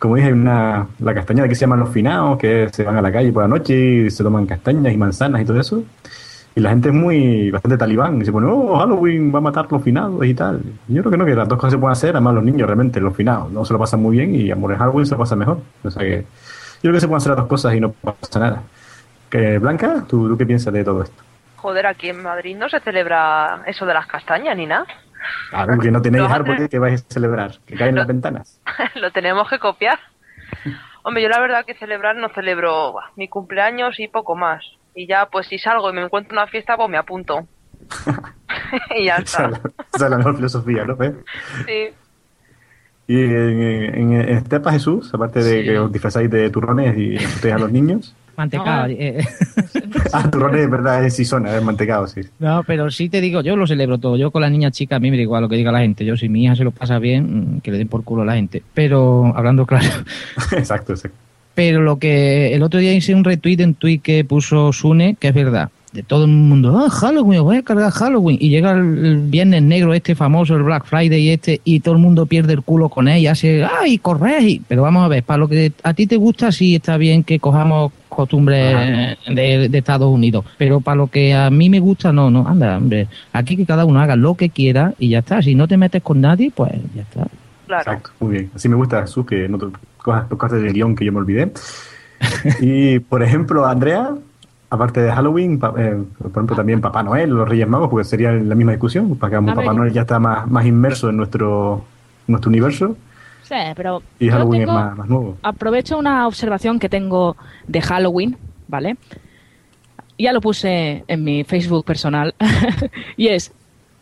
[0.00, 3.02] como dije, hay una, la castañada que se llaman los finados, que se van a
[3.02, 5.84] la calle por la noche y se toman castañas y manzanas y todo eso.
[6.58, 9.70] Y la gente es muy, bastante talibán, y se pone, oh, Halloween va a matar
[9.70, 10.60] los finados y tal.
[10.88, 12.98] Yo creo que no, que las dos cosas se pueden hacer, además los niños realmente,
[12.98, 15.36] los finados, no se lo pasan muy bien y amor en Halloween se lo pasa
[15.36, 15.60] mejor.
[15.84, 18.40] O sea que yo creo que se pueden hacer las dos cosas y no pasa
[18.40, 18.62] nada.
[19.30, 21.22] Que, Blanca, ¿tú, ¿tú qué piensas de todo esto?
[21.58, 24.86] Joder, aquí en Madrid no se celebra eso de las castañas ni nada.
[25.50, 28.60] Claro, que no tenéis Lo árboles que vais a celebrar, que caen las ventanas.
[28.96, 30.00] Lo tenemos que copiar.
[31.04, 34.64] Hombre, yo la verdad que celebrar no celebro mi cumpleaños y poco más.
[34.98, 37.46] Y ya, pues si salgo y me encuentro una fiesta, pues me apunto.
[38.98, 39.44] y ya está.
[39.44, 39.60] es la,
[39.94, 40.96] esa es la mejor filosofía, ¿no?
[40.96, 41.12] ¿Ves?
[41.66, 41.94] Sí.
[43.06, 47.54] Y en, en, en Estepa Jesús, aparte de que os disfrazáis de turrones y asustéis
[47.54, 48.12] a los niños.
[48.36, 48.88] Mantecado.
[48.88, 49.24] eh,
[50.12, 52.22] Ah, turrones, es verdad, es sisona, es mantecado, sí.
[52.40, 54.16] No, pero sí te digo, yo lo celebro todo.
[54.16, 56.04] Yo con las niñas chicas, a mí me da igual lo que diga la gente.
[56.04, 58.26] Yo, si mi hija se lo pasa bien, mm, que le den por culo a
[58.26, 58.64] la gente.
[58.74, 59.86] Pero, hablando claro.
[60.56, 61.27] exacto, exacto.
[61.58, 65.26] Pero lo que el otro día hice un retweet en tweet que puso Sune, que
[65.26, 65.70] es verdad.
[65.92, 68.38] De todo el mundo, ah, Halloween, voy a cargar Halloween.
[68.40, 72.00] Y llega el, viernes negro este famoso, el Black Friday y este, y todo el
[72.00, 74.60] mundo pierde el culo con él y hace, ¡ay, corréis!
[74.68, 77.40] Pero vamos a ver, para lo que a ti te gusta, sí está bien que
[77.40, 80.44] cojamos costumbres de, de Estados Unidos.
[80.58, 83.08] Pero para lo que a mí me gusta, no, no, anda, hombre.
[83.32, 85.42] Aquí que cada uno haga lo que quiera y ya está.
[85.42, 87.26] Si no te metes con nadie, pues ya está.
[87.66, 87.82] Claro.
[87.82, 88.50] Exacto, muy bien.
[88.54, 89.66] Así me gusta, Jesús, que no te
[89.98, 91.52] cosas del guion que yo me olvidé.
[92.60, 94.10] y, por ejemplo, Andrea,
[94.70, 98.32] aparte de Halloween, pa- eh, por ejemplo, también Papá Noel, los Reyes Magos, porque sería
[98.32, 99.72] la misma discusión, para que Papá.
[99.72, 101.84] Noel ya está más, más inmerso en nuestro,
[102.26, 102.96] nuestro universo
[103.42, 105.38] Sí, pero y Halloween tengo- es más, más nuevo.
[105.42, 107.34] aprovecho una observación que tengo
[107.66, 108.96] de Halloween, ¿vale?
[110.18, 112.34] Ya lo puse en mi Facebook personal.
[113.16, 113.52] y es,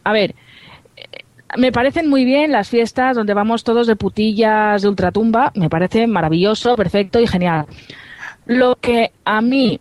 [0.02, 0.34] a ver,
[1.56, 5.52] me parecen muy bien las fiestas donde vamos todos de putillas de ultratumba.
[5.54, 7.66] Me parece maravilloso, perfecto y genial.
[8.46, 9.80] Lo que a mí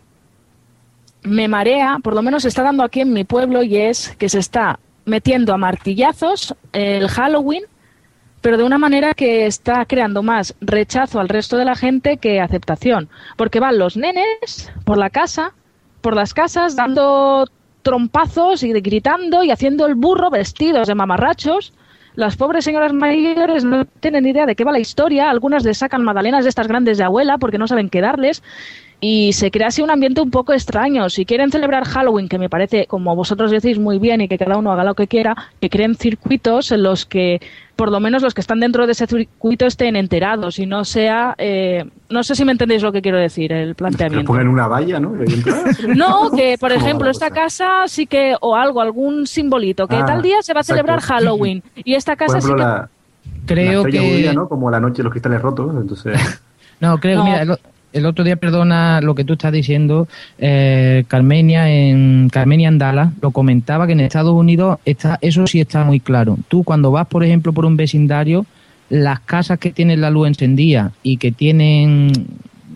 [1.24, 4.40] me marea, por lo menos está dando aquí en mi pueblo, y es que se
[4.40, 7.64] está metiendo a martillazos el Halloween
[8.46, 12.40] pero de una manera que está creando más rechazo al resto de la gente que
[12.40, 13.10] aceptación.
[13.38, 15.54] Porque van los nenes por la casa,
[16.02, 17.50] por las casas, dando
[17.86, 21.72] trompazos y gritando y haciendo el burro vestidos de mamarrachos.
[22.16, 25.30] Las pobres señoras mayores no tienen idea de qué va la historia.
[25.30, 28.42] Algunas les sacan magdalenas de estas grandes de abuela porque no saben qué darles.
[29.02, 31.10] Y se crea así un ambiente un poco extraño.
[31.10, 34.58] Si quieren celebrar Halloween, que me parece, como vosotros decís muy bien, y que cada
[34.58, 37.40] uno haga lo que quiera, que creen circuitos en los que
[37.76, 41.36] por lo menos los que están dentro de ese circuito estén enterados y no sea...
[41.38, 44.28] eh, no sé si me entendéis lo que quiero decir, el planteamiento.
[44.28, 45.14] pongan en una valla, ¿no?
[45.96, 49.96] No, que por ¿Cómo va ejemplo esta casa sí que, o algo, algún simbolito, que
[49.98, 50.78] Ah, tal día se va a exacto.
[50.82, 52.68] celebrar Halloween y esta Por casa ejemplo, sí que...
[52.70, 52.90] la,
[53.46, 54.48] Creo la que- judía, ¿no?
[54.48, 56.42] Como la noche de los cristales rotos, entonces...
[56.80, 57.24] No, creo, No.
[57.26, 57.46] mira,
[57.96, 63.32] el otro día, perdona lo que tú estás diciendo, eh, Carmenia en Carmenia Andala lo
[63.32, 66.38] comentaba que en Estados Unidos está, eso sí está muy claro.
[66.48, 68.46] Tú cuando vas, por ejemplo, por un vecindario,
[68.90, 72.12] las casas que tienen la luz encendida y que tienen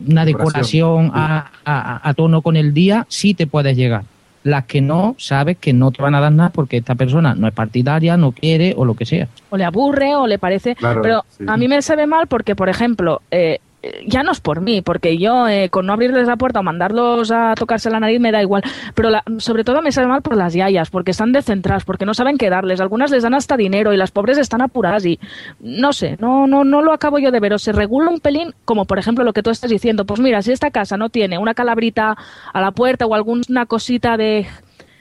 [0.07, 4.03] una decoración a, a- a tono con el día, sí te puedes llegar.
[4.43, 7.45] Las que no, sabes que no te van a dar nada porque esta persona no
[7.45, 9.27] es partidaria, no quiere o lo que sea.
[9.49, 10.75] o le aburre o le parece.
[10.75, 11.43] Claro, pero sí.
[11.45, 13.59] a mí me sabe mal porque, por ejemplo, eh,
[14.05, 17.31] ya no es por mí, porque yo eh, con no abrirles la puerta o mandarlos
[17.31, 18.61] a tocarse la nariz me da igual.
[18.93, 22.13] Pero la- sobre todo me sabe mal por las yayas, porque están descentradas, porque no
[22.13, 22.81] saben qué darles.
[22.81, 25.19] Algunas les dan hasta dinero y las pobres están apuradas y
[25.61, 27.53] no sé, no, no, no lo acabo yo de ver.
[27.53, 30.05] O se regula un pelín, como por ejemplo lo que tú estás diciendo.
[30.05, 32.17] Pues mira, si esta casa no tiene una calabrita
[32.53, 34.45] a la puerta o alguna cosita de,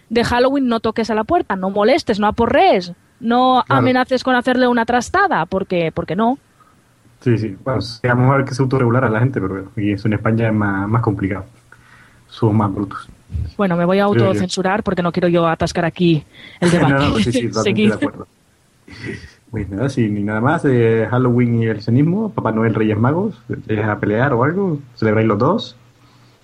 [0.08, 2.92] de Halloween, no toques a la puerta, no molestes, no aporrees.
[3.20, 3.80] No Claro.
[3.80, 6.38] amenaces con hacerle una trastada, porque, porque no.
[7.20, 7.56] Sí, sí.
[7.64, 10.54] Bueno, sería mejor que se autorregulara la gente, pero bueno, aquí eso en España es
[10.54, 11.44] más, más complicado.
[12.28, 13.08] Somos más brutos.
[13.56, 16.24] Bueno, me voy a autocensurar porque no quiero yo atascar aquí
[16.60, 16.92] el debate.
[16.92, 17.48] No, no, sí, sí,
[17.86, 18.26] de acuerdo.
[19.50, 23.40] Pues nada, sí, ni nada más de Halloween y el cenismo, Papá Noel, Reyes Magos,
[23.66, 24.78] ¿te a pelear o algo?
[24.94, 25.76] ¿Celebráis los dos?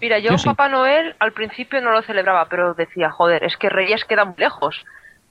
[0.01, 0.47] Mira, yo, Yo sí.
[0.47, 4.37] Papá Noel al principio no lo celebraba, pero decía, joder, es que Reyes queda muy
[4.39, 4.85] lejos.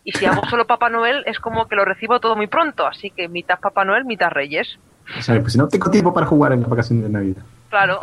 [0.03, 3.09] Y si hago solo Papá Noel es como que lo recibo todo muy pronto, así
[3.09, 4.77] que mitad Papá Noel, mitad Reyes.
[5.19, 7.43] O sea, pues si no tengo tiempo para jugar en la vacación de Navidad.
[7.69, 7.99] Claro.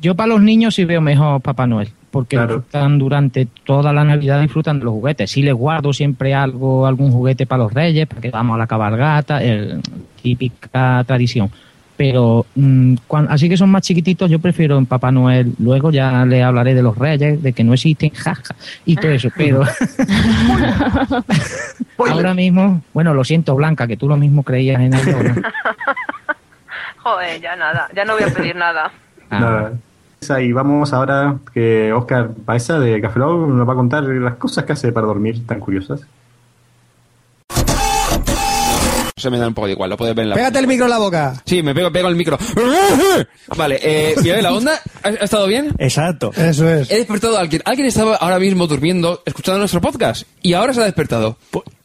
[0.00, 4.40] Yo para los niños sí veo mejor Papá Noel, porque disfrutan durante toda la Navidad
[4.40, 5.30] disfrutan de los juguetes.
[5.30, 9.42] Sí les guardo siempre algo, algún juguete para los reyes, porque vamos a la cabalgata,
[9.42, 9.80] el,
[10.20, 11.50] típica tradición.
[12.02, 12.96] Pero mm,
[13.28, 15.54] así que son más chiquititos, yo prefiero en Papá Noel.
[15.60, 19.28] Luego ya le hablaré de los reyes, de que no existen, jaja, y todo eso.
[19.36, 19.62] Pero
[22.10, 25.22] ahora mismo, bueno, lo siento, Blanca, que tú lo mismo creías en ello.
[25.22, 25.42] ¿no?
[26.96, 28.90] Joder, ya nada, ya no voy a pedir nada.
[29.30, 29.74] Nada.
[30.40, 34.64] Y vamos ahora que Oscar Baeza de Café Lock nos va a contar las cosas
[34.64, 36.04] que hace para dormir tan curiosas.
[39.22, 40.34] Se me da un poco de igual, lo puedes ver en la...
[40.34, 41.40] Pégate el micro en la boca.
[41.46, 42.36] Sí, me pego, pego el micro.
[43.56, 45.72] Vale, eh, mira, la onda, ¿ha, ha estado bien?
[45.78, 46.32] Exacto.
[46.36, 46.90] Eso es.
[46.90, 47.62] He despertado a alguien.
[47.64, 51.36] Alguien estaba ahora mismo durmiendo, escuchando nuestro podcast, y ahora se ha despertado.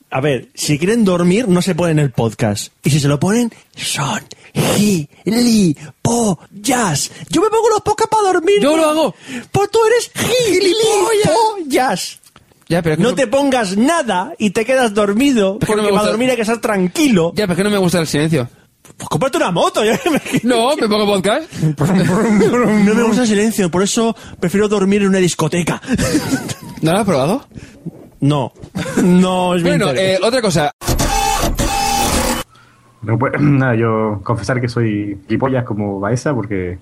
[0.10, 2.74] A ver, si quieren dormir, no se ponen el podcast.
[2.84, 4.24] Y si se lo ponen, son
[4.76, 7.12] gilipollas.
[7.30, 8.60] Yo me pongo los podcasts para dormir.
[8.62, 9.14] Yo lo hago.
[9.52, 12.20] Pues tú eres gilipollas.
[12.70, 15.58] Ya, pero es que no no- te pongas nada y te quedas dormido.
[15.60, 17.32] Pero no Porque me para gusta- dormir hay que estar tranquilo.
[17.36, 18.48] Ya, pero es que no me gusta el silencio.
[18.98, 19.84] Pues cómprate una moto.
[19.86, 21.52] ya me- No, me pongo podcast.
[21.62, 25.82] no me gusta el silencio, por eso prefiero dormir en una discoteca.
[26.82, 27.46] ¿No lo has probado?
[28.20, 28.52] No.
[29.04, 30.72] No es Bueno, eh, otra cosa.
[33.02, 36.80] No, pues, nada, yo confesar que soy gilipollas como Baeza porque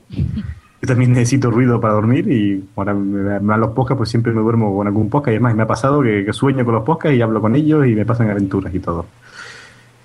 [0.85, 4.31] yo también necesito ruido para dormir y ahora me, me dan los podcasts, pues siempre
[4.31, 6.83] me duermo con algún podcast y además me ha pasado que, que sueño con los
[6.83, 9.05] podcasts y hablo con ellos y me pasan aventuras y todo.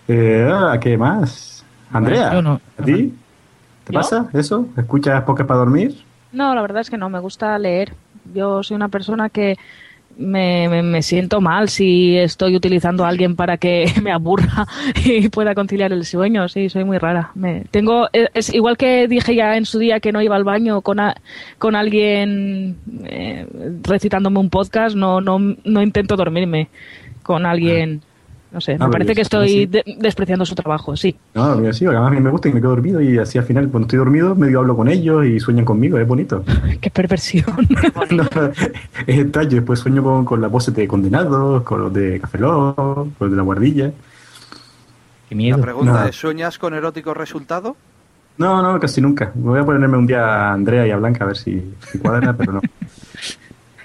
[0.08, 1.64] Eh, ah, ¿Qué más?
[1.92, 2.60] Andrea, no.
[2.78, 3.14] ¿a ti?
[3.84, 3.98] ¿Te ¿Yo?
[3.98, 4.66] pasa eso?
[4.76, 6.02] ¿Escuchas podcasts para dormir?
[6.32, 7.94] No, la verdad es que no, me gusta leer.
[8.32, 9.56] Yo soy una persona que
[10.20, 14.66] me, me- me siento mal si estoy utilizando a alguien para que me aburra
[15.04, 16.48] y pueda conciliar el sueño.
[16.48, 17.30] Sí, soy muy rara.
[17.34, 20.44] Me, tengo, es, es igual que dije ya en su día que no iba al
[20.44, 21.16] baño con, a-
[21.58, 23.46] con alguien eh,
[23.82, 26.68] recitándome un podcast, no, no, no intento dormirme
[27.22, 28.02] con alguien.
[28.52, 31.16] No sé, Ah, me pero parece que estoy de- despreciando su trabajo, sí.
[31.34, 33.44] No, mira, sí, además a mí me gusta y me quedo dormido y así al
[33.44, 36.42] final cuando estoy dormido medio hablo con ellos y sueñan conmigo, es bonito.
[36.80, 37.44] Qué perversión.
[38.10, 38.24] No,
[39.06, 42.74] es extraño, después sueño con, con las voces de condenados, con los de Café Lock,
[42.76, 43.92] con los de la guardilla.
[45.28, 45.56] Qué miedo.
[45.58, 46.08] La pregunta No.
[46.08, 47.76] es, ¿sueñas con erótico resultado?
[48.36, 49.30] No, no, casi nunca.
[49.36, 51.98] Me voy a ponerme un día a Andrea y a Blanca a ver si, si
[51.98, 52.60] cuadra, pero no.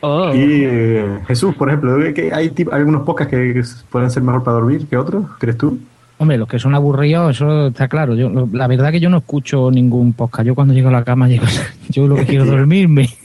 [0.05, 0.35] Oh.
[0.35, 4.43] Y eh, Jesús, por ejemplo, que hay, tip- hay algunos podcasts que, pueden ser mejor
[4.43, 5.79] para dormir que otros, ¿crees tú?
[6.17, 8.15] Hombre, los que son aburridos, eso está claro.
[8.15, 10.45] Yo, la verdad que yo no escucho ningún podcast.
[10.45, 11.45] Yo cuando llego a la cama, llego,
[11.89, 13.09] yo lo que quiero es dormirme.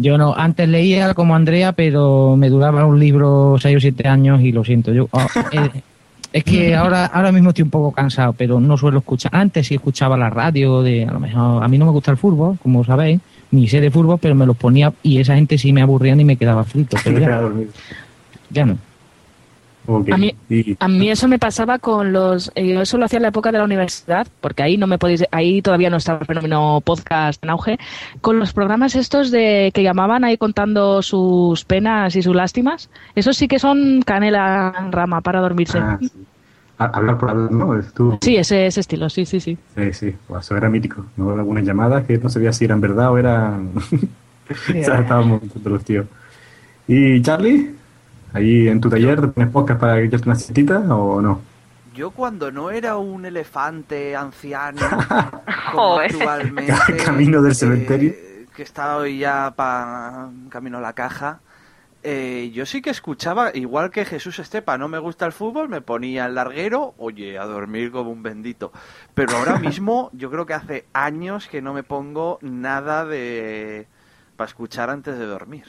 [0.00, 4.40] Yo no, antes leía como Andrea, pero me duraba un libro seis o siete años
[4.40, 4.94] y lo siento.
[4.94, 5.82] Yo, ah, eh,
[6.32, 9.34] es que ahora, ahora mismo estoy un poco cansado, pero no suelo escuchar.
[9.34, 12.16] Antes sí escuchaba la radio, de a lo mejor, a mí no me gusta el
[12.16, 15.72] fútbol, como sabéis, ni sé de fútbol, pero me los ponía y esa gente sí
[15.72, 16.96] me aburrían y me quedaba frito.
[17.02, 17.42] Pero ya,
[18.50, 18.76] ya no.
[19.86, 20.10] Ok.
[20.12, 20.34] A mí-
[20.78, 22.52] A mí eso me pasaba con los.
[22.54, 24.98] eh, Yo eso lo hacía en la época de la universidad, porque ahí no me
[24.98, 25.24] podéis.
[25.32, 27.78] Ahí todavía no estaba el fenómeno podcast en auge.
[28.20, 32.90] Con los programas estos de que llamaban ahí contando sus penas y sus lástimas.
[33.16, 35.78] Esos sí que son canela en rama para dormirse.
[35.78, 36.10] Ah, sí.
[36.86, 37.78] Hablar por hablar, ¿no?
[37.78, 39.56] Estuvo- Sí, ese, ese estilo, sí, sí, sí.
[39.76, 41.04] Sí, sí, Buah, eso era mítico.
[41.16, 41.30] ¿no?
[41.30, 43.70] Algunas llamadas que no sabía si eran verdad o eran.
[43.76, 46.06] o sea, estábamos todos los tíos.
[46.88, 47.74] ¿Y Charlie?
[48.32, 51.40] ¿Ahí en tu taller tienes podcast para que echarte una citita o no?
[51.94, 54.80] Yo cuando no era un elefante anciano,
[55.72, 56.72] como actualmente,
[57.04, 58.12] Camino del eh, cementerio.
[58.56, 61.40] que estaba hoy ya para camino a la caja,
[62.02, 65.80] eh, yo sí que escuchaba, igual que Jesús Estepa, no me gusta el fútbol, me
[65.80, 68.72] ponía el larguero, oye, a dormir como un bendito.
[69.14, 73.86] Pero ahora mismo, yo creo que hace años que no me pongo nada de
[74.36, 75.64] para escuchar antes de dormir.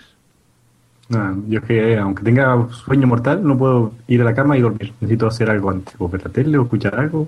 [1.48, 4.94] Yo es que, aunque tenga sueño mortal, no puedo ir a la cama y dormir.
[5.02, 7.28] Necesito hacer algo antes, o ver la tele o escuchar algo.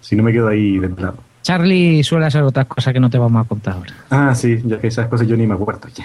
[0.00, 1.16] Si no me quedo ahí desvelado.
[1.40, 3.94] Charlie suele hacer otras cosas que no te vamos a contar ahora.
[4.10, 6.04] Ah, sí, ya que esas cosas yo ni me acuerdo ya.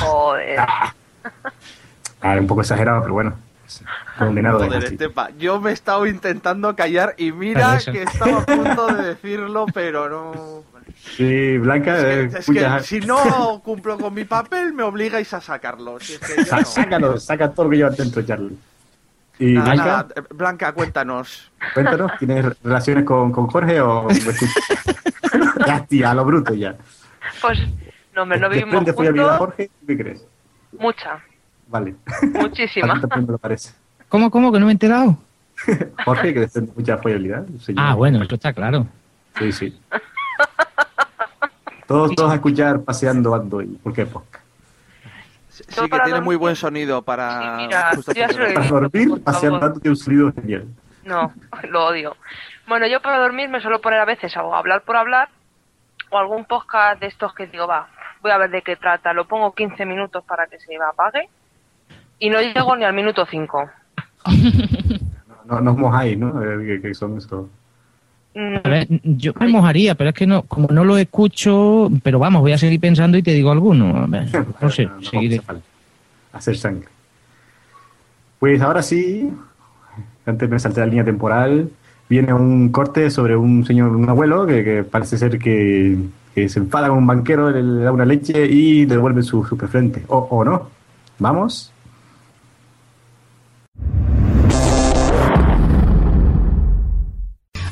[0.00, 0.58] Joder.
[2.20, 3.34] Ah, un poco exagerado, pero bueno.
[4.18, 4.78] Condenado de.
[4.78, 9.66] Estepa, yo me he estado intentando callar y mira que estaba a punto de decirlo,
[9.72, 10.62] pero no...
[11.16, 15.40] Sí, Blanca, eh, Es que escucha- si no cumplo con mi papel, me obligáis a
[15.40, 15.98] sacarlo.
[16.00, 16.64] Si es que yo Sa- no.
[16.64, 18.56] Sácalo, saca todo lo que llevas dentro, Charlie.
[19.38, 21.50] Y Nada, Blanca, nada, eh, Blanca, cuéntanos.
[21.74, 24.06] cuéntanos, ¿tienes relaciones con, con Jorge o
[25.66, 26.76] ya, tía, a lo bruto ya.
[27.42, 27.58] Pues,
[28.14, 29.56] no, hombre, no vivimos ¿Desprende fiabilidad, juntos.
[29.56, 29.70] Jorge?
[29.86, 30.26] ¿Qué crees?
[30.78, 31.22] Mucha,
[31.68, 31.94] Vale.
[32.32, 32.92] muchísima.
[33.12, 33.74] A me lo parece.
[34.08, 34.52] ¿Cómo, cómo?
[34.52, 35.16] Que no me he enterado.
[36.04, 37.00] Jorge, que desprende mucha
[37.60, 37.84] señor.
[37.84, 38.86] Ah, bueno, eso está claro.
[39.38, 39.80] Sí, sí.
[41.86, 44.44] Todos, todos a escuchar paseando ando y ¿por qué podcast?
[45.50, 46.22] Sí que tiene dormir.
[46.22, 47.56] muy buen sonido para...
[47.56, 48.54] mira, justo ya se lo funcionar.
[48.54, 50.66] Para digo, dormir, paseando tanto tiene un sonido genial.
[51.04, 51.32] No,
[51.68, 52.16] lo odio.
[52.66, 55.28] Bueno, yo para dormir me suelo poner a veces o hablar por hablar
[56.10, 57.88] o algún podcast de estos que digo, va,
[58.24, 59.12] voy a ver de qué trata.
[59.12, 61.28] Lo pongo 15 minutos para que se apague
[62.18, 63.70] y no llego ni al minuto 5.
[65.46, 66.28] No, no os mojáis, ¿no?
[66.28, 67.46] A ver, ¿Qué, qué son esos?
[68.34, 72.18] Mm, A ver, yo me mojaría, pero es que no, como no lo escucho, pero
[72.18, 73.94] vamos, voy a seguir pensando y te digo alguno.
[73.94, 74.26] A ver,
[74.62, 75.42] no sé, No, no seguiré.
[76.32, 76.88] hacer sangre.
[78.38, 79.30] Pues ahora sí,
[80.24, 81.68] antes me salté la línea temporal,
[82.08, 85.98] viene un corte sobre un señor, un abuelo, que, que parece ser que,
[86.34, 89.44] que se enfada con un banquero, le, le da una leche y le devuelve su,
[89.44, 90.04] su preferente.
[90.08, 90.68] O, o no.
[91.18, 91.70] ¿Vamos?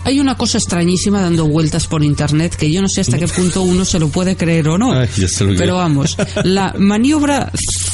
[0.05, 3.63] Hay una cosa extrañísima dando vueltas por internet que yo no sé hasta qué punto
[3.63, 4.93] uno se lo puede creer o no.
[4.93, 5.09] Ay,
[5.57, 7.51] Pero vamos, la maniobra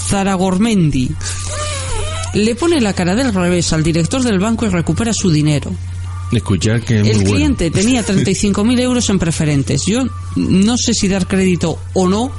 [0.08, 1.10] Zaragormendi
[2.34, 5.70] le pone la cara del revés al director del banco y recupera su dinero.
[6.32, 7.32] Escuchar que es muy El bueno.
[7.34, 9.84] cliente tenía 35.000 euros en preferentes.
[9.86, 10.04] Yo
[10.36, 12.30] no sé si dar crédito o no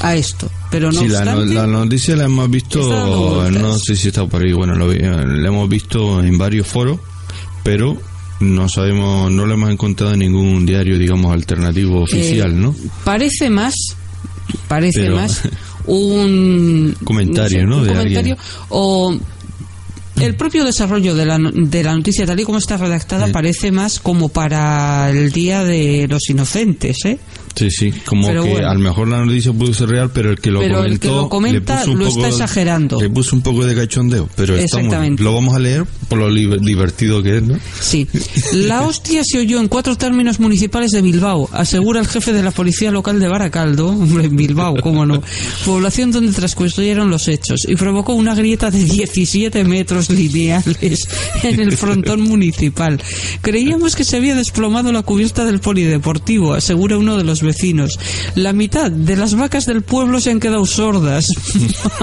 [0.00, 4.08] a esto, pero no sí, la, obstante, la noticia la hemos visto, no sé si
[4.08, 7.00] está por ahí, bueno, lo vi- la hemos visto en varios foros,
[7.64, 7.96] pero
[8.40, 12.76] no sabemos, no lo hemos encontrado en ningún diario, digamos, alternativo oficial, Eh, ¿no?
[13.02, 13.74] parece más,
[14.68, 15.42] parece Pero- más
[15.86, 17.78] un Comentario, sé, ¿no?
[17.78, 18.36] un De comentario alguien.
[18.68, 19.18] o
[20.20, 24.00] el propio desarrollo de la, de la noticia tal y como está redactada parece más
[24.00, 27.18] como para el día de los inocentes, ¿eh?
[27.54, 28.68] Sí, sí, como Pero que bueno.
[28.70, 31.00] a lo mejor la noticia pudo ser real, pero el que lo Pero el comentó
[31.08, 33.00] que lo comenta lo poco, está exagerando.
[33.00, 35.22] Le puso un poco de cachondeo, pero Exactamente.
[35.22, 37.58] lo vamos a leer por lo li- divertido que es, ¿no?
[37.80, 38.06] Sí.
[38.52, 42.50] La hostia se oyó en cuatro términos municipales de Bilbao, asegura el jefe de la
[42.50, 45.22] policía local de Baracaldo, hombre, en Bilbao, cómo no,
[45.64, 51.08] población donde transcurrieron los hechos, y provocó una grieta de 17 metros lineales
[51.42, 53.00] en el frontón municipal.
[53.40, 57.98] Creíamos que se había desplomado la cubierta del polideportivo, asegura uno de los vecinos.
[58.34, 61.28] La mitad de las vacas del pueblo se han quedado sordas.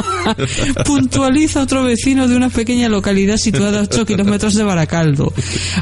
[0.85, 5.33] Puntualiza otro vecino de una pequeña localidad situada a 8 kilómetros de Baracaldo.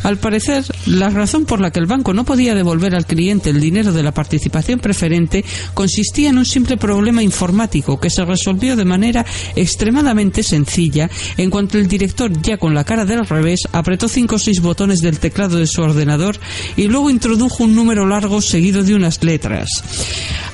[0.04, 3.60] Al parecer, la razón por la que el banco no podía devolver al cliente el
[3.60, 5.44] dinero de la participación preferente
[5.74, 9.26] consistía en un simple problema informático que se resolvió de manera
[9.56, 14.40] extremadamente sencilla en cuanto el director, ya con la cara del revés, apretó cinco o
[14.40, 16.40] seis botones del teclado de su ordenador
[16.78, 19.43] y luego introdujo un número largo seguido de unas letras.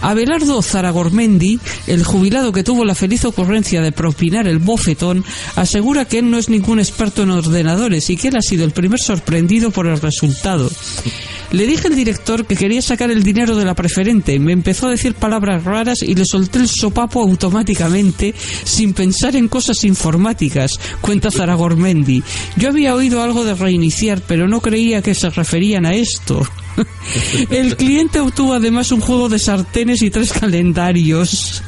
[0.02, 5.26] Abelardo Zaragormendi, el jubilado que tuvo la feliz ocurrencia de propinar el bofetón,
[5.56, 8.72] asegura que él no es ningún experto en ordenadores y que él ha sido el
[8.72, 10.70] primer sorprendido por el resultado.
[11.52, 14.92] Le dije al director que quería sacar el dinero de la preferente, me empezó a
[14.92, 21.32] decir palabras raras y le solté el sopapo automáticamente sin pensar en cosas informáticas, cuenta
[21.32, 22.24] Zaragormendi.
[22.56, 26.48] Yo había oído algo de reiniciar, pero no creía que se referían a esto.
[27.50, 31.64] El cliente obtuvo además un juego de sartenes y tres calendarios.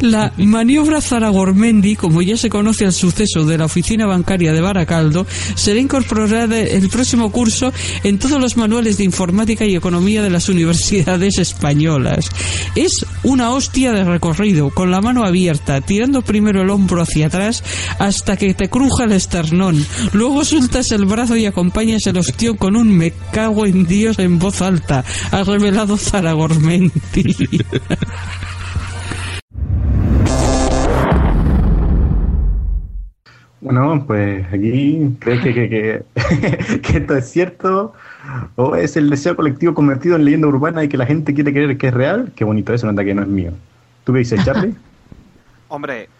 [0.00, 5.26] La maniobra Zaragormendi, como ya se conoce al suceso de la oficina bancaria de Baracaldo,
[5.54, 10.48] será incorporada el próximo curso en todos los manuales de informática y economía de las
[10.48, 12.28] universidades españolas.
[12.74, 17.62] Es una hostia de recorrido, con la mano abierta, tirando primero el hombro hacia atrás
[17.98, 19.84] hasta que te cruja el esternón.
[20.12, 24.38] Luego sueltas el brazo y acompañas el ostión con un me cago en Dios en
[24.38, 27.34] voz alta, ha revelado Zaragormenti.
[33.64, 37.94] Bueno, pues aquí crees que, que, que, que esto es cierto
[38.56, 41.78] o es el deseo colectivo convertido en leyenda urbana y que la gente quiere creer
[41.78, 42.30] que es real.
[42.36, 43.52] Qué bonito eso, nota que no es mío.
[44.04, 44.74] ¿Tú qué dices, Charlie?
[45.68, 46.10] Hombre,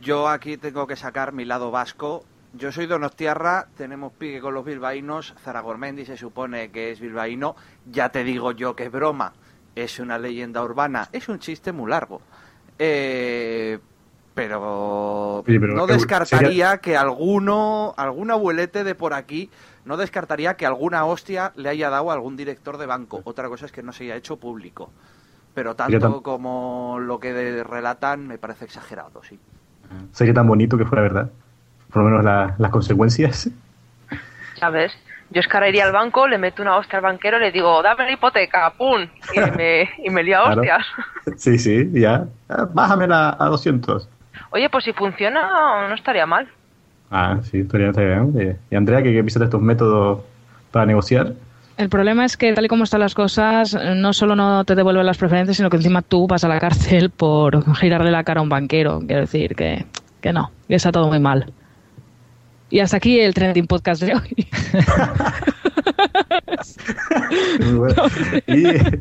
[0.00, 2.24] yo aquí tengo que sacar mi lado vasco.
[2.56, 5.34] Yo soy Donostiarra, tenemos pique con los bilbaínos.
[5.42, 7.56] Zaragormendi se supone que es bilbaíno.
[7.90, 9.32] Ya te digo yo que es broma.
[9.74, 11.08] Es una leyenda urbana.
[11.12, 12.20] Es un chiste muy largo.
[12.78, 13.78] Eh,
[14.34, 15.42] pero,
[15.74, 19.50] no qué- descartaría que alguno, algún abuelete de por aquí,
[19.84, 23.20] no descartaría que alguna hostia le haya dado a algún director de banco.
[23.24, 24.90] Otra cosa es que no se haya hecho público.
[25.54, 29.38] Pero tanto tan- como lo que relatan me parece exagerado, sí.
[30.12, 31.30] Sería tan bonito que fuera verdad.
[31.96, 33.48] Por lo menos la- las consecuencias.
[34.60, 34.92] ¿Sabes?
[35.30, 37.82] Yo es que ahora iría al banco, le meto una hostia al banquero, le digo,
[37.82, 39.06] dame la hipoteca, ¡pum!
[39.32, 40.60] Y me, y me lía a Claro.
[40.60, 40.86] hostias.
[41.38, 42.26] Sí, sí, ya.
[42.50, 44.10] Ah, Bájamela a 200.
[44.50, 46.46] Oye, pues si funciona, no estaría mal.
[47.10, 48.58] Ah, sí, estaría estaría bien.
[48.70, 50.20] Y Andrea, que, que piensas de estos métodos
[50.72, 51.32] para negociar.
[51.78, 55.06] El problema es que tal y como están las cosas, no solo no te devuelven
[55.06, 58.42] las preferencias, sino que encima tú vas a la cárcel por girarle la cara a
[58.42, 59.00] un banquero.
[59.00, 59.86] Quiero decir que,
[60.20, 61.54] que no, que está todo muy mal.
[62.70, 64.46] Y hasta aquí el trending podcast de hoy.
[67.64, 68.02] Muy bueno.
[68.46, 69.00] Y eh,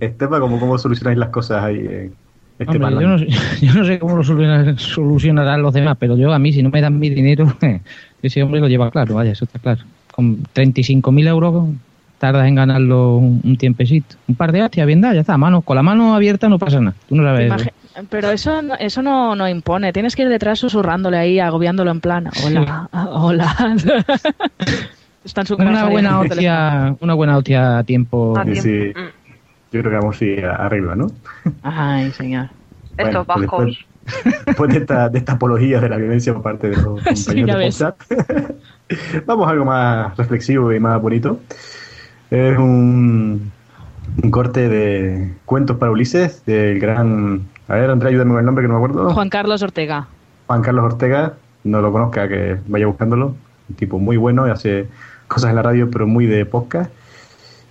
[0.00, 1.76] Estepa, ¿cómo, ¿cómo solucionáis las cosas ahí?
[1.78, 2.10] eh,
[2.58, 3.26] este Hombre, yo, no, sé-
[3.66, 6.70] yo no sé cómo lo solucionar- solucionarán los demás, pero yo a mí, si no
[6.70, 7.54] me dan mi dinero,
[8.22, 9.82] ese hombre lo lleva claro, vaya, eso está claro.
[10.12, 11.68] Con 35.000 euros
[12.18, 14.16] tardas en ganarlo un, un tiempecito.
[14.26, 15.36] Un par de hostias, bien da, ya está.
[15.36, 16.96] Mano, con la mano abierta no pasa nada.
[17.08, 17.50] Tú no sabes.
[17.52, 17.70] Imagi-
[18.10, 19.92] Pero eso, no- eso no, no impone.
[19.92, 23.54] Tienes que ir detrás susurrándole ahí, agobiándolo en plan, hola, hola.
[25.24, 28.34] Está en su Una buena hostia, una buena hostia a tiempo.
[28.44, 28.92] Sí, sí.
[29.72, 31.08] Yo creo que vamos sí, arriba, ¿no?
[31.62, 32.48] Ay, señor.
[32.96, 33.66] Bueno, Estos pues bajos.
[33.66, 37.74] después, después de esta, de esta apología de la violencia por parte de los compañeros
[37.74, 41.40] Sí, de vamos a algo más reflexivo y más bonito.
[42.30, 43.52] Es un,
[44.22, 47.42] un corte de cuentos para Ulises del gran...
[47.68, 49.10] A ver, Andrea, ayúdame con el nombre que no me acuerdo.
[49.12, 50.06] Juan Carlos Ortega.
[50.46, 51.34] Juan Carlos Ortega,
[51.64, 53.34] no lo conozca, que vaya buscándolo.
[53.68, 54.86] Un tipo muy bueno y hace
[55.26, 56.90] cosas en la radio, pero muy de podcast.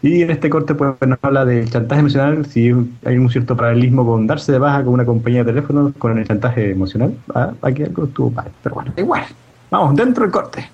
[0.02, 2.72] Y en este corte pues, nos habla del chantaje emocional, si
[3.06, 6.28] hay un cierto paralelismo con darse de baja con una compañía de teléfono con el
[6.28, 7.18] chantaje emocional.
[7.34, 9.24] Ah, aquí algo estuvo mal, pero bueno, igual.
[9.72, 10.70] Vamos, dentro del corte.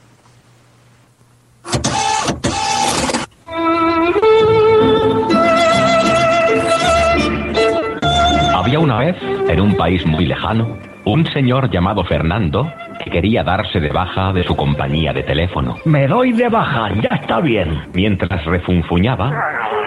[8.72, 9.18] Había una vez,
[9.50, 12.72] en un país muy lejano, un señor llamado Fernando
[13.04, 15.76] que quería darse de baja de su compañía de teléfono.
[15.84, 17.82] Me doy de baja, ya está bien.
[17.94, 19.34] Mientras refunfuñaba,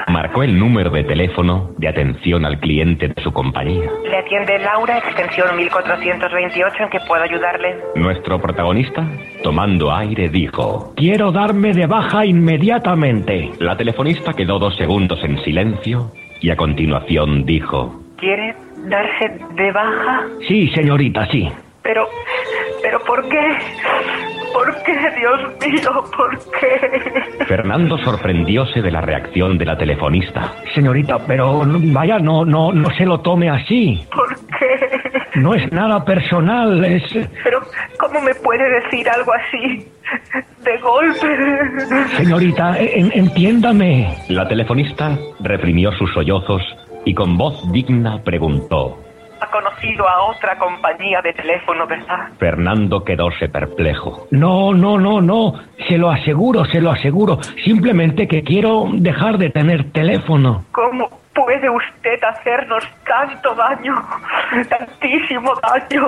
[0.09, 3.91] Marcó el número de teléfono de atención al cliente de su compañía.
[4.05, 7.79] Le atiende Laura, extensión 1428, ¿en que puedo ayudarle?
[7.95, 9.09] Nuestro protagonista,
[9.43, 10.93] tomando aire, dijo...
[10.95, 13.51] Quiero darme de baja inmediatamente.
[13.61, 16.11] La telefonista quedó dos segundos en silencio
[16.43, 18.03] y a continuación dijo...
[18.19, 18.55] ¿Quiere
[18.85, 20.23] darse de baja?
[20.49, 21.49] Sí, señorita, sí.
[21.83, 22.07] Pero,
[22.83, 23.41] pero ¿por qué?
[24.53, 26.05] ¿Por qué, Dios mío?
[26.17, 27.45] ¿Por qué?
[27.47, 30.53] Fernando sorprendióse de la reacción de la telefonista.
[30.75, 34.01] Señorita, pero vaya, no, no, no se lo tome así.
[34.15, 35.11] ¿Por qué?
[35.41, 37.03] No es nada personal, es...
[37.43, 37.61] Pero,
[37.99, 39.89] ¿cómo me puede decir algo así?
[40.63, 42.17] De golpe.
[42.17, 44.15] Señorita, en- entiéndame.
[44.29, 46.63] La telefonista reprimió sus sollozos
[47.05, 48.99] y con voz digna preguntó.
[49.41, 52.29] Ha conocido a otra compañía de teléfono, ¿verdad?
[52.39, 54.27] Fernando quedóse perplejo.
[54.31, 55.55] No, no, no, no.
[55.89, 57.39] Se lo aseguro, se lo aseguro.
[57.65, 60.65] Simplemente que quiero dejar de tener teléfono.
[60.73, 63.95] ¿Cómo puede usted hacernos tanto daño?
[64.69, 66.07] Tantísimo daño.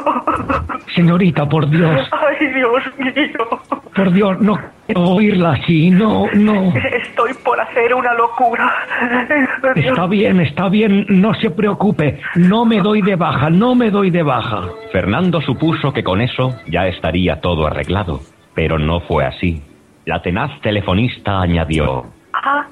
[0.95, 3.61] Señorita, por Dios, Ay, Dios mío.
[3.95, 6.72] por Dios, no quiero oírla así, no, no.
[7.03, 8.72] Estoy por hacer una locura.
[9.74, 12.20] Está bien, está bien, no se preocupe.
[12.37, 14.62] No me doy de baja, no me doy de baja.
[14.93, 18.20] Fernando supuso que con eso ya estaría todo arreglado,
[18.55, 19.62] pero no fue así.
[20.05, 22.07] La tenaz telefonista añadió.
[22.33, 22.66] Ah,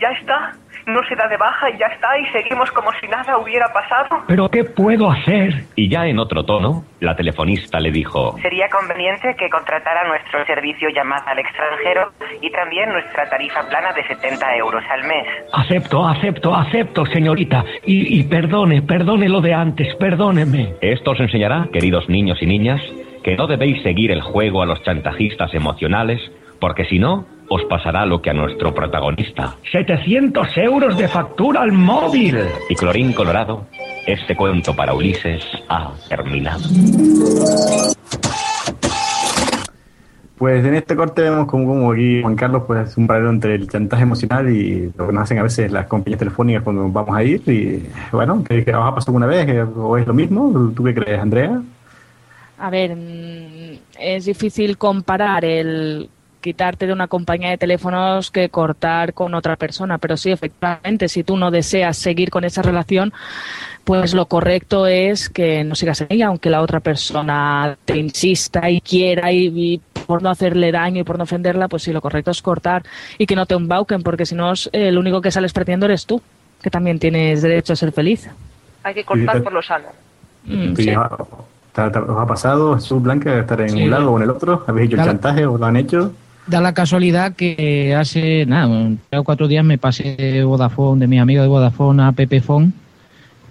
[0.00, 0.52] ya está.
[0.86, 4.24] No se da de baja y ya está y seguimos como si nada hubiera pasado.
[4.26, 5.64] ¿Pero qué puedo hacer?
[5.76, 8.36] Y ya en otro tono, la telefonista le dijo.
[8.40, 14.06] Sería conveniente que contratara nuestro servicio llamada al extranjero y también nuestra tarifa plana de
[14.06, 15.26] 70 euros al mes.
[15.52, 17.64] Acepto, acepto, acepto, señorita.
[17.84, 20.74] Y, y perdone, perdone lo de antes, perdóneme.
[20.80, 22.80] Esto os enseñará, queridos niños y niñas,
[23.22, 26.20] que no debéis seguir el juego a los chantajistas emocionales,
[26.60, 29.54] porque si no, os pasará lo que a nuestro protagonista.
[29.70, 32.38] 700 euros de factura al móvil.
[32.68, 33.66] Y colorín colorado,
[34.06, 36.62] este cuento para Ulises ha terminado.
[40.38, 43.54] Pues en este corte vemos como, como aquí Juan Carlos pues hace un paralelo entre
[43.54, 47.14] el chantaje emocional y lo que nos hacen a veces las compañías telefónicas cuando vamos
[47.16, 49.46] a ir y bueno, ¿qué, qué os ha pasado alguna vez?
[49.46, 50.72] ¿Que- ¿O es lo mismo?
[50.74, 51.62] ¿Tú qué crees, Andrea?
[52.58, 56.08] A ver, mm, es difícil comparar el
[56.42, 61.24] quitarte de una compañía de teléfonos que cortar con otra persona, pero sí, efectivamente, si
[61.24, 63.12] tú no deseas seguir con esa relación,
[63.84, 68.68] pues lo correcto es que no sigas en ella, aunque la otra persona te insista
[68.68, 72.00] y quiera y, y por no hacerle daño y por no ofenderla, pues sí, lo
[72.02, 72.82] correcto es cortar
[73.16, 76.04] y que no te embauquen, porque si no, es- el único que sales perdiendo eres
[76.06, 76.20] tú,
[76.60, 78.28] que también tienes derecho a ser feliz.
[78.82, 79.86] Hay que cortar por lo sano.
[80.44, 80.90] Mm, Sí, sí.
[80.90, 81.08] ah,
[81.72, 83.84] ¿te- te- ¿Os ha pasado, Jesús Blanca, estar en Sí.
[83.84, 84.64] un lado o en el otro?
[84.66, 85.10] ¿Habéis hecho el Claro.
[85.12, 86.12] chantaje o lo han hecho?
[86.46, 91.06] Da la casualidad que hace, nada, tres o cuatro días me pasé de Vodafone, de
[91.06, 92.72] mi amigo de Vodafone a Pepefone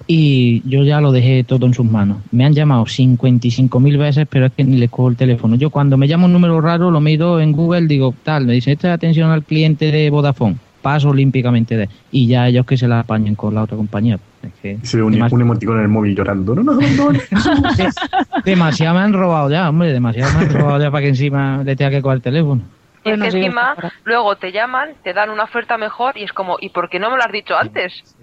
[0.07, 2.17] y yo ya lo dejé todo en sus manos.
[2.31, 5.55] Me han llamado 55.000 veces, pero es que ni les cojo el teléfono.
[5.55, 8.73] Yo cuando me llamo un número raro, lo miro en Google, digo, tal, me dice,
[8.73, 10.57] esta es atención al cliente de Vodafone.
[10.81, 11.87] Paso olímpicamente de...
[12.11, 14.19] Y ya ellos que se la apañen con la otra compañía.
[14.43, 16.55] Es que Se ve un, Demasi- un emoticón en el móvil llorando.
[16.55, 17.19] No, no, no, no.
[18.45, 21.75] demasiado me han robado ya, hombre, demasiado me han robado ya para que encima le
[21.75, 22.61] tenga que coger el teléfono.
[23.03, 26.23] Y es que Bueno, sí, encima luego te llaman, te dan una oferta mejor y
[26.23, 28.15] es como, ¿y por qué no me lo has dicho antes?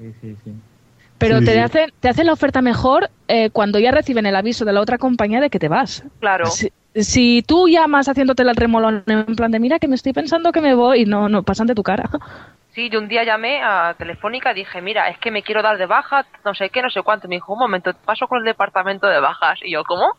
[1.19, 1.59] Pero Sí, te, sí.
[1.59, 4.99] hacen, te hacen la oferta mejor eh, cuando ya reciben el aviso de la otra
[4.99, 6.05] compañía de que te vas.
[6.21, 6.47] Claro.
[6.47, 10.53] Si, si tú llamas haciéndote el remolón en plan de mira que me estoy pensando
[10.53, 12.09] que me voy y no, no pasan de tu cara.
[12.75, 15.79] Sí, yo un día llamé a Telefónica y dije, mira, es que me quiero dar
[15.79, 17.27] de baja, no sé qué, no sé cuánto.
[17.27, 19.59] Me dijo, un momento, te paso con el departamento de bajas.
[19.65, 20.15] Y yo, ¿cómo?